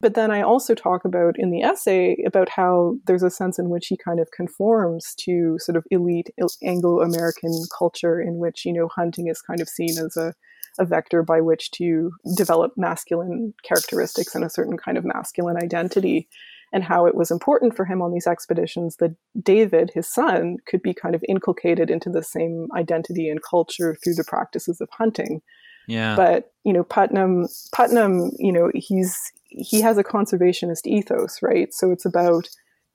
But 0.00 0.14
then 0.14 0.30
I 0.30 0.42
also 0.42 0.74
talk 0.74 1.04
about 1.04 1.36
in 1.38 1.50
the 1.50 1.62
essay 1.62 2.16
about 2.26 2.48
how 2.48 2.96
there's 3.06 3.22
a 3.22 3.30
sense 3.30 3.58
in 3.58 3.70
which 3.70 3.86
he 3.86 3.96
kind 3.96 4.20
of 4.20 4.30
conforms 4.30 5.14
to 5.20 5.56
sort 5.58 5.76
of 5.76 5.84
elite 5.90 6.28
Anglo 6.62 7.00
American 7.00 7.52
culture 7.76 8.20
in 8.20 8.38
which, 8.38 8.64
you 8.64 8.72
know, 8.72 8.88
hunting 8.94 9.28
is 9.28 9.40
kind 9.40 9.60
of 9.60 9.68
seen 9.68 9.98
as 9.98 10.16
a, 10.16 10.34
a 10.78 10.84
vector 10.84 11.22
by 11.22 11.40
which 11.40 11.70
to 11.72 12.10
develop 12.36 12.72
masculine 12.76 13.54
characteristics 13.64 14.34
and 14.34 14.44
a 14.44 14.50
certain 14.50 14.76
kind 14.76 14.98
of 14.98 15.04
masculine 15.04 15.56
identity. 15.56 16.28
And 16.72 16.82
how 16.82 17.06
it 17.06 17.14
was 17.14 17.30
important 17.30 17.76
for 17.76 17.84
him 17.84 18.02
on 18.02 18.12
these 18.12 18.26
expeditions 18.26 18.96
that 18.96 19.14
David, 19.40 19.92
his 19.94 20.12
son, 20.12 20.56
could 20.66 20.82
be 20.82 20.92
kind 20.92 21.14
of 21.14 21.24
inculcated 21.28 21.90
into 21.90 22.10
the 22.10 22.24
same 22.24 22.66
identity 22.76 23.30
and 23.30 23.40
culture 23.42 23.96
through 24.02 24.14
the 24.14 24.24
practices 24.24 24.80
of 24.80 24.88
hunting. 24.90 25.42
Yeah. 25.86 26.16
But, 26.16 26.50
you 26.64 26.72
know, 26.72 26.82
Putnam 26.82 27.46
Putnam, 27.72 28.32
you 28.38 28.52
know, 28.52 28.72
he's 28.74 29.16
he 29.56 29.80
has 29.80 29.98
a 29.98 30.04
conservationist 30.04 30.86
ethos, 30.86 31.38
right? 31.42 31.72
So 31.72 31.90
it's 31.90 32.04
about 32.04 32.48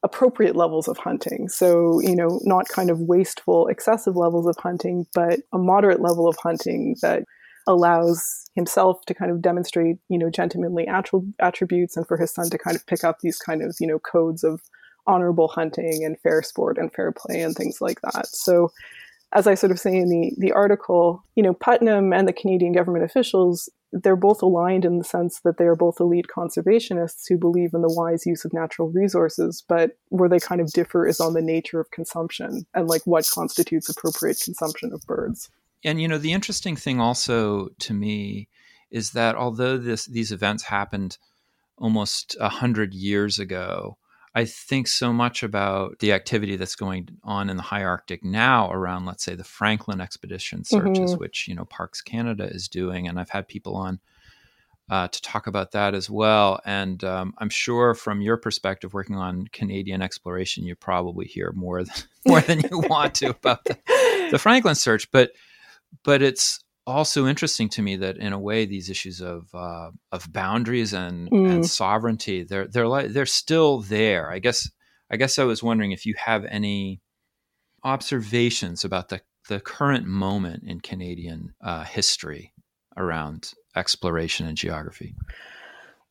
appropriate 0.04 0.56
levels 0.56 0.88
of 0.88 0.98
hunting. 0.98 1.48
So, 1.50 2.00
you 2.02 2.16
know, 2.16 2.40
not 2.44 2.68
kind 2.68 2.90
of 2.90 3.00
wasteful, 3.02 3.68
excessive 3.68 4.16
levels 4.16 4.48
of 4.48 4.56
hunting, 4.58 5.06
but 5.14 5.40
a 5.54 5.58
moderate 5.58 6.02
level 6.02 6.28
of 6.28 6.36
hunting 6.42 6.96
that 7.02 7.24
allows 7.68 8.50
himself 8.56 9.02
to 9.06 9.14
kind 9.14 9.32
of 9.32 9.42
demonstrate, 9.42 9.98
you 10.10 10.18
know, 10.18 10.30
gentlemanly 10.30 10.88
attributes 11.40 11.96
and 11.96 12.08
for 12.08 12.18
his 12.18 12.32
son 12.32 12.50
to 12.50 12.58
kind 12.58 12.76
of 12.76 12.86
pick 12.88 13.04
up 13.04 13.20
these 13.20 13.38
kind 13.38 13.62
of, 13.62 13.76
you 13.80 13.86
know, 13.86 14.00
codes 14.00 14.44
of 14.44 14.62
honorable 15.08 15.48
hunting 15.48 16.04
and 16.04 16.20
fair 16.22 16.42
sport 16.42 16.78
and 16.78 16.94
fair 16.94 17.12
play 17.12 17.42
and 17.42 17.56
things 17.56 17.80
like 17.82 18.02
that. 18.02 18.28
So, 18.28 18.72
as 19.34 19.48
I 19.48 19.54
sort 19.54 19.72
of 19.72 19.80
say 19.80 19.96
in 19.96 20.10
the, 20.10 20.34
the 20.38 20.52
article, 20.52 21.24
you 21.36 21.44
know, 21.44 21.54
Putnam 21.54 22.12
and 22.12 22.28
the 22.28 22.34
Canadian 22.34 22.74
government 22.74 23.06
officials, 23.06 23.70
they're 23.92 24.16
both 24.16 24.42
aligned 24.42 24.86
in 24.86 24.98
the 24.98 25.04
sense 25.04 25.42
that 25.42 25.58
they 25.58 25.66
are 25.66 25.76
both 25.76 26.00
elite 26.00 26.28
conservationists 26.36 27.24
who 27.28 27.38
believe 27.38 27.74
in 27.74 27.82
the 27.82 27.94
wise 27.94 28.26
use 28.26 28.46
of 28.46 28.54
natural 28.54 28.90
resources, 28.90 29.64
but 29.68 29.98
where 30.10 30.30
they 30.30 30.40
kind 30.40 30.62
of 30.62 30.72
differ 30.72 31.06
is 31.06 31.20
on 31.20 31.34
the 31.34 31.42
nature 31.42 31.80
of 31.80 31.92
consumption 31.92 32.66
and 32.74 32.88
like 32.88 33.02
what 33.06 33.30
constitutes 33.34 33.90
appropriate 33.90 34.40
consumption 34.44 34.92
of 34.94 35.02
birds. 35.02 35.50
And 35.84 36.02
you 36.02 36.08
know, 36.08 36.18
the 36.18 36.34
interesting 36.34 36.76
thing 36.76 37.00
also 37.00 37.70
to 37.80 37.94
me 37.94 38.48
is 38.92 39.12
that 39.12 39.36
although 39.36 39.78
this 39.78 40.06
these 40.06 40.32
events 40.32 40.64
happened 40.64 41.18
almost 41.78 42.38
a 42.40 42.50
hundred 42.50 42.94
years 42.94 43.40
ago, 43.40 43.98
I 44.34 44.46
think 44.46 44.88
so 44.88 45.12
much 45.12 45.44
about 45.44 46.00
the 46.00 46.14
activity 46.14 46.56
that's 46.56 46.76
going 46.76 47.10
on 47.24 47.50
in 47.50 47.58
the 47.58 47.64
high 47.64 47.84
Arctic 47.84 48.24
now 48.24 48.72
around, 48.72 49.06
let's 49.06 49.24
say, 49.24 49.36
the 49.36 49.44
Franklin 49.44 50.00
expedition 50.00 50.64
searches, 50.64 51.12
mm-hmm. 51.12 51.20
which 51.20 51.48
you 51.48 51.56
know 51.56 51.66
Parks 51.66 52.02
Canada 52.02 52.46
is 52.46 52.68
doing, 52.70 53.08
and 53.08 53.20
I've 53.20 53.30
had 53.30 53.48
people 53.48 53.76
on 53.76 54.00
uh, 54.90 55.08
to 55.08 55.22
talk 55.22 55.48
about 55.48 55.72
that 55.72 55.94
as 55.94 56.10
well. 56.10 56.60
And 56.66 57.04
um, 57.04 57.34
I'm 57.38 57.50
sure, 57.50 57.94
from 57.94 58.22
your 58.22 58.38
perspective, 58.38 58.94
working 58.94 59.16
on 59.16 59.48
Canadian 59.52 60.02
exploration, 60.02 60.66
you 60.66 60.76
probably 60.76 61.26
hear 61.26 61.52
more 61.54 61.84
than 61.84 61.96
more 62.28 62.42
than 62.42 62.60
you 62.60 62.80
want 62.80 63.16
to 63.16 63.32
about 63.32 63.66
the, 63.66 63.78
the 64.32 64.40
Franklin 64.40 64.76
search. 64.76 65.12
But 65.12 65.32
but 66.04 66.22
it's 66.22 66.64
also 66.92 67.28
interesting 67.28 67.70
to 67.70 67.82
me 67.82 67.96
that 67.98 68.18
in 68.18 68.34
a 68.34 68.40
way 68.40 68.66
these 68.66 68.90
issues 68.90 69.22
of 69.22 69.48
uh, 69.54 69.92
of 70.12 70.32
boundaries 70.32 70.94
and, 70.94 71.30
mm. 71.30 71.50
and 71.50 71.66
sovereignty 71.66 72.44
they're 72.44 72.68
they're 72.68 72.88
like 72.88 73.10
they're 73.10 73.26
still 73.26 73.82
there. 73.82 74.32
I 74.32 74.40
guess 74.40 74.70
I 75.10 75.18
guess 75.18 75.40
I 75.40 75.44
was 75.44 75.64
wondering 75.64 75.92
if 75.92 76.06
you 76.06 76.16
have 76.18 76.46
any 76.46 77.02
observations 77.84 78.86
about 78.86 79.10
the 79.10 79.22
the 79.50 79.60
current 79.60 80.06
moment 80.06 80.64
in 80.66 80.80
Canadian 80.80 81.54
uh, 81.62 81.84
history 81.84 82.54
around 82.98 83.54
exploration 83.76 84.48
and 84.48 84.58
geography. 84.58 85.16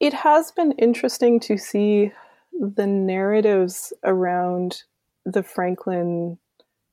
It 0.00 0.14
has 0.14 0.50
been 0.50 0.72
interesting 0.72 1.40
to 1.40 1.56
see 1.58 2.12
the 2.52 2.86
narratives 2.86 3.92
around 4.04 4.82
the 5.24 5.42
Franklin 5.42 6.38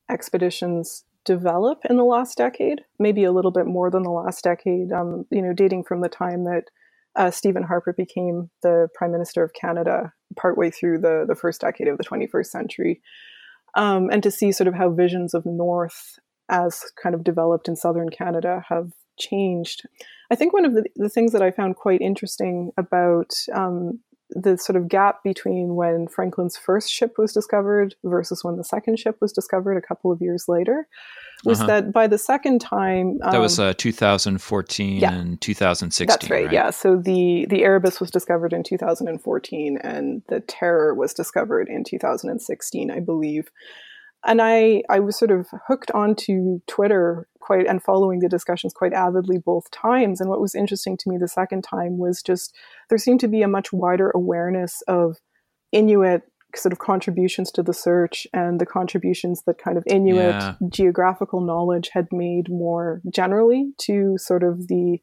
expeditions 0.10 1.04
develop 1.28 1.80
in 1.90 1.98
the 1.98 2.06
last 2.06 2.38
decade, 2.38 2.82
maybe 2.98 3.26
a 3.26 3.32
little 3.34 3.52
bit 3.52 3.68
more 3.68 3.92
than 3.92 4.04
the 4.04 4.10
last 4.10 4.44
decade, 4.44 4.92
um, 4.94 5.26
you 5.30 5.42
know, 5.42 5.54
dating 5.54 5.84
from 5.84 6.02
the 6.02 6.10
time 6.10 6.46
that 6.46 6.64
uh, 7.18 7.30
Stephen 7.30 7.64
Harper 7.64 7.94
became 7.94 8.50
the 8.64 8.88
Prime 8.96 9.12
Minister 9.12 9.44
of 9.44 9.54
Canada 9.54 10.14
partway 10.38 10.72
through 10.72 11.00
the, 11.00 11.26
the 11.28 11.36
first 11.36 11.62
decade 11.62 11.90
of 11.90 11.98
the 11.98 12.04
21st 12.06 12.46
century. 12.46 13.02
Um, 13.76 14.10
and 14.10 14.24
to 14.24 14.32
see 14.32 14.52
sort 14.54 14.70
of 14.70 14.74
how 14.74 14.90
visions 14.90 15.34
of 15.34 15.46
North 15.46 16.18
as 16.50 16.82
kind 17.02 17.14
of 17.14 17.26
developed 17.26 17.68
in 17.68 17.76
Southern 17.76 18.10
Canada 18.10 18.64
have 18.70 18.92
changed. 19.20 19.84
I 20.32 20.36
think 20.36 20.54
one 20.54 20.64
of 20.64 20.74
the, 20.74 20.86
the 20.96 21.10
things 21.10 21.34
that 21.34 21.42
I 21.42 21.52
found 21.52 21.76
quite 21.76 22.02
interesting 22.02 22.72
about 22.78 23.34
um, 23.54 24.00
the 24.38 24.58
sort 24.58 24.76
of 24.76 24.88
gap 24.88 25.24
between 25.24 25.76
when 25.76 26.08
Franklin's 26.08 26.58
first 26.58 26.92
ship 26.92 27.16
was 27.18 27.34
discovered 27.34 27.96
versus 28.04 28.44
when 28.44 28.56
the 28.56 28.64
second 28.64 29.00
ship 29.00 29.18
was 29.20 29.32
discovered 29.32 29.78
a 29.78 29.82
couple 29.82 30.12
of 30.12 30.22
years 30.22 30.46
later 30.48 30.88
was 31.44 31.60
uh-huh. 31.60 31.68
that 31.68 31.94
by 31.94 32.08
the 32.08 32.18
second 32.18 32.60
time 32.60 33.20
um, 33.24 33.32
that 33.32 33.42
was 33.42 33.60
um, 33.60 33.70
uh, 33.70 33.74
2014 33.78 34.98
yeah, 34.98 35.14
and 35.14 35.42
2016 35.42 36.08
that's 36.08 36.30
right, 36.30 36.46
right, 36.46 36.54
yeah. 36.54 36.70
So 36.70 36.98
the 36.98 37.46
the 37.50 37.64
erebus 37.64 38.00
was 38.00 38.12
discovered 38.12 38.54
in 38.54 38.64
2014 38.64 39.78
and 39.84 40.22
the 40.30 40.40
terror 40.42 40.94
was 40.94 41.14
discovered 41.14 41.68
in 41.70 41.84
2016 41.84 42.92
i 42.92 43.00
believe. 43.00 43.50
And 44.26 44.42
I 44.42 44.84
I 44.90 45.00
was 45.00 45.18
sort 45.18 45.32
of 45.32 45.48
hooked 45.68 45.92
onto 45.92 46.60
Twitter 46.68 47.28
quite 47.48 47.66
and 47.66 47.82
following 47.82 48.20
the 48.20 48.28
discussions 48.28 48.74
quite 48.74 48.92
avidly 48.92 49.38
both 49.38 49.72
times. 49.72 50.20
And 50.20 50.30
what 50.30 50.42
was 50.42 50.54
interesting 50.54 50.98
to 50.98 51.10
me 51.10 51.18
the 51.18 51.30
second 51.30 51.64
time 51.64 51.98
was 51.98 52.22
just 52.22 52.54
there 52.90 52.98
seemed 52.98 53.22
to 53.22 53.28
be 53.30 53.42
a 53.42 53.48
much 53.48 53.72
wider 53.72 54.12
awareness 54.14 54.84
of 54.88 55.18
Inuit 55.72 56.24
sort 56.56 56.74
of 56.74 56.80
contributions 56.80 57.52
to 57.52 57.64
the 57.64 57.74
search 57.74 58.28
and 58.34 58.60
the 58.60 58.66
contributions 58.66 59.44
that 59.48 59.58
kind 59.58 59.78
of 59.78 59.84
Inuit 59.88 60.36
yeah. 60.36 60.56
geographical 60.68 61.40
knowledge 61.40 61.90
had 61.94 62.08
made 62.12 62.50
more 62.50 63.02
generally 63.14 63.72
to 63.80 64.18
sort 64.18 64.44
of 64.44 64.68
the 64.68 65.00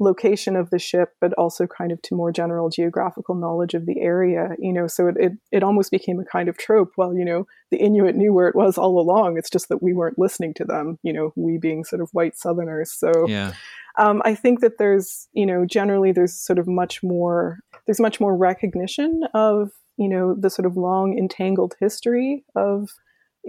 location 0.00 0.56
of 0.56 0.70
the 0.70 0.78
ship, 0.78 1.10
but 1.20 1.32
also 1.34 1.66
kind 1.66 1.92
of 1.92 2.02
to 2.02 2.14
more 2.14 2.32
general 2.32 2.68
geographical 2.68 3.34
knowledge 3.34 3.74
of 3.74 3.86
the 3.86 4.00
area. 4.00 4.50
You 4.58 4.72
know, 4.72 4.86
so 4.86 5.08
it, 5.08 5.16
it, 5.18 5.32
it 5.52 5.62
almost 5.62 5.90
became 5.90 6.20
a 6.20 6.24
kind 6.24 6.48
of 6.48 6.58
trope. 6.58 6.92
Well, 6.96 7.14
you 7.14 7.24
know, 7.24 7.46
the 7.70 7.78
Inuit 7.78 8.16
knew 8.16 8.32
where 8.32 8.48
it 8.48 8.56
was 8.56 8.78
all 8.78 9.00
along. 9.00 9.38
It's 9.38 9.50
just 9.50 9.68
that 9.68 9.82
we 9.82 9.92
weren't 9.92 10.18
listening 10.18 10.54
to 10.54 10.64
them, 10.64 10.98
you 11.02 11.12
know, 11.12 11.32
we 11.36 11.58
being 11.58 11.84
sort 11.84 12.02
of 12.02 12.08
white 12.12 12.36
Southerners. 12.36 12.92
So 12.92 13.12
yeah. 13.28 13.52
Um, 13.96 14.22
I 14.24 14.34
think 14.34 14.60
that 14.60 14.78
there's, 14.78 15.28
you 15.34 15.46
know, 15.46 15.64
generally 15.64 16.10
there's 16.10 16.34
sort 16.34 16.58
of 16.58 16.66
much 16.66 17.00
more, 17.04 17.60
there's 17.86 18.00
much 18.00 18.18
more 18.18 18.36
recognition 18.36 19.20
of, 19.34 19.70
you 19.96 20.08
know, 20.08 20.34
the 20.34 20.50
sort 20.50 20.66
of 20.66 20.76
long 20.76 21.16
entangled 21.16 21.74
history 21.78 22.44
of 22.56 22.88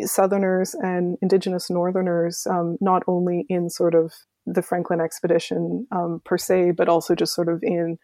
Southerners 0.01 0.75
and 0.75 1.17
Indigenous 1.23 1.71
Northerners, 1.71 2.45
um, 2.47 2.77
not 2.79 3.01
only 3.07 3.47
in 3.49 3.71
sort 3.71 3.95
of 3.95 4.13
the 4.45 4.61
Franklin 4.61 5.01
expedition 5.01 5.87
um, 5.91 6.21
per 6.25 6.37
se, 6.37 6.71
but 6.71 6.89
also 6.89 7.15
just 7.15 7.33
sort 7.33 7.49
of 7.49 7.63
in 7.63 7.97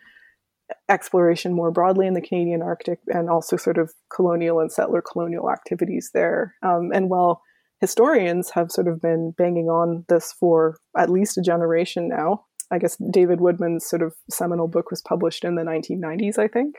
exploration 0.90 1.54
more 1.54 1.72
broadly 1.72 2.08
in 2.08 2.14
the 2.14 2.22
Canadian 2.22 2.62
Arctic 2.62 3.00
and 3.08 3.30
also 3.30 3.58
sort 3.58 3.78
of 3.78 3.92
colonial 4.14 4.60
and 4.60 4.72
settler 4.72 5.02
colonial 5.02 5.52
activities 5.52 6.12
there. 6.14 6.56
Um, 6.64 6.92
and 6.94 7.10
while 7.10 7.42
historians 7.80 8.52
have 8.52 8.72
sort 8.72 8.88
of 8.88 9.02
been 9.02 9.32
banging 9.38 9.68
on 9.68 10.06
this 10.08 10.32
for 10.32 10.78
at 10.98 11.10
least 11.10 11.38
a 11.38 11.42
generation 11.42 12.08
now, 12.08 12.46
I 12.72 12.78
guess 12.78 12.98
David 13.12 13.42
Woodman's 13.42 13.86
sort 13.86 14.02
of 14.02 14.14
seminal 14.30 14.68
book 14.68 14.92
was 14.92 15.02
published 15.02 15.44
in 15.44 15.56
the 15.56 15.64
1990s, 15.64 16.38
I 16.38 16.48
think 16.48 16.76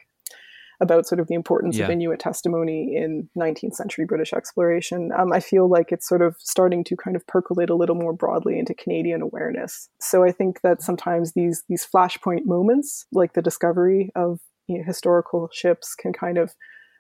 about 0.83 1.07
sort 1.07 1.21
of 1.21 1.29
the 1.29 1.35
importance 1.35 1.77
yeah. 1.77 1.85
of 1.85 1.91
Inuit 1.91 2.19
testimony 2.19 2.95
in 2.97 3.31
19th 3.39 3.75
century 3.75 4.05
British 4.05 4.33
exploration. 4.33 5.13
Um, 5.17 5.33
I 5.33 5.39
feel 5.41 5.69
like 5.69 5.93
it's 5.93 6.07
sort 6.07 6.21
of 6.21 6.35
starting 6.41 6.83
to 6.85 6.97
kind 6.97 7.15
of 7.15 7.27
percolate 7.27 7.71
a 7.71 7.77
little 7.77 7.95
more 7.95 8.13
broadly 8.13 8.59
into 8.59 8.75
Canadian 8.75 9.23
awareness. 9.23 9.89
So 10.01 10.25
I 10.25 10.33
think 10.33 10.61
that 10.63 10.83
sometimes 10.83 11.33
these 11.33 11.63
these 11.69 11.87
flashpoint 11.87 12.45
moments, 12.45 13.07
like 13.13 13.35
the 13.35 13.43
discovery 13.43 14.11
of 14.17 14.41
you 14.67 14.79
know, 14.79 14.85
historical 14.85 15.49
ships, 15.53 15.95
can 15.95 16.13
kind 16.13 16.37
of 16.37 16.53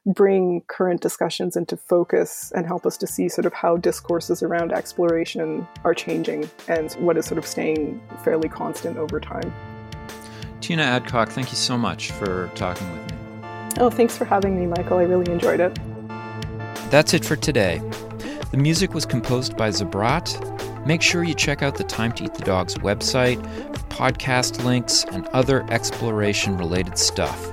bring 0.07 0.63
current 0.69 1.01
discussions 1.01 1.57
into 1.57 1.77
focus 1.77 2.53
and 2.55 2.67
help 2.67 2.87
us 2.87 2.97
to 2.97 3.07
see 3.07 3.29
sort 3.29 3.47
of 3.47 3.53
how 3.53 3.77
discourses 3.77 4.43
around 4.43 4.73
exploration 4.73 5.67
are 5.85 5.95
changing 5.95 6.49
and 6.69 6.93
what 6.95 7.17
is 7.17 7.27
sort 7.27 7.39
of 7.39 7.47
staying 7.47 8.01
fairly 8.25 8.49
constant 8.49 8.97
over 8.97 9.21
time. 9.21 9.53
Tina 10.61 10.83
Adcock, 10.83 11.29
thank 11.29 11.51
you 11.51 11.57
so 11.57 11.77
much 11.77 12.11
for 12.13 12.51
talking 12.55 12.91
with 12.93 13.12
me. 13.12 13.12
Oh, 13.79 13.91
thanks 13.91 14.17
for 14.17 14.25
having 14.25 14.59
me, 14.59 14.67
Michael. 14.67 14.99
I 14.99 15.05
really 15.05 15.31
enjoyed 15.33 15.61
it. 15.61 15.79
That's 16.91 17.15
it 17.15 17.25
for 17.25 17.37
today. 17.37 17.81
The 18.51 18.59
music 18.59 18.93
was 18.95 19.07
composed 19.07 19.57
by 19.57 19.71
Zabrat. 19.71 20.87
Make 20.87 21.01
sure 21.01 21.23
you 21.23 21.35
check 21.35 21.63
out 21.63 21.77
the 21.77 21.85
Time 21.85 22.13
to 22.13 22.25
Eat 22.25 22.35
the 22.35 22.45
Dog's 22.45 22.75
website 22.77 23.41
podcast 23.93 24.65
links 24.65 25.05
and 25.13 25.27
other 25.29 25.65
exploration 25.71 26.57
related 26.57 26.99
stuff. 26.99 27.53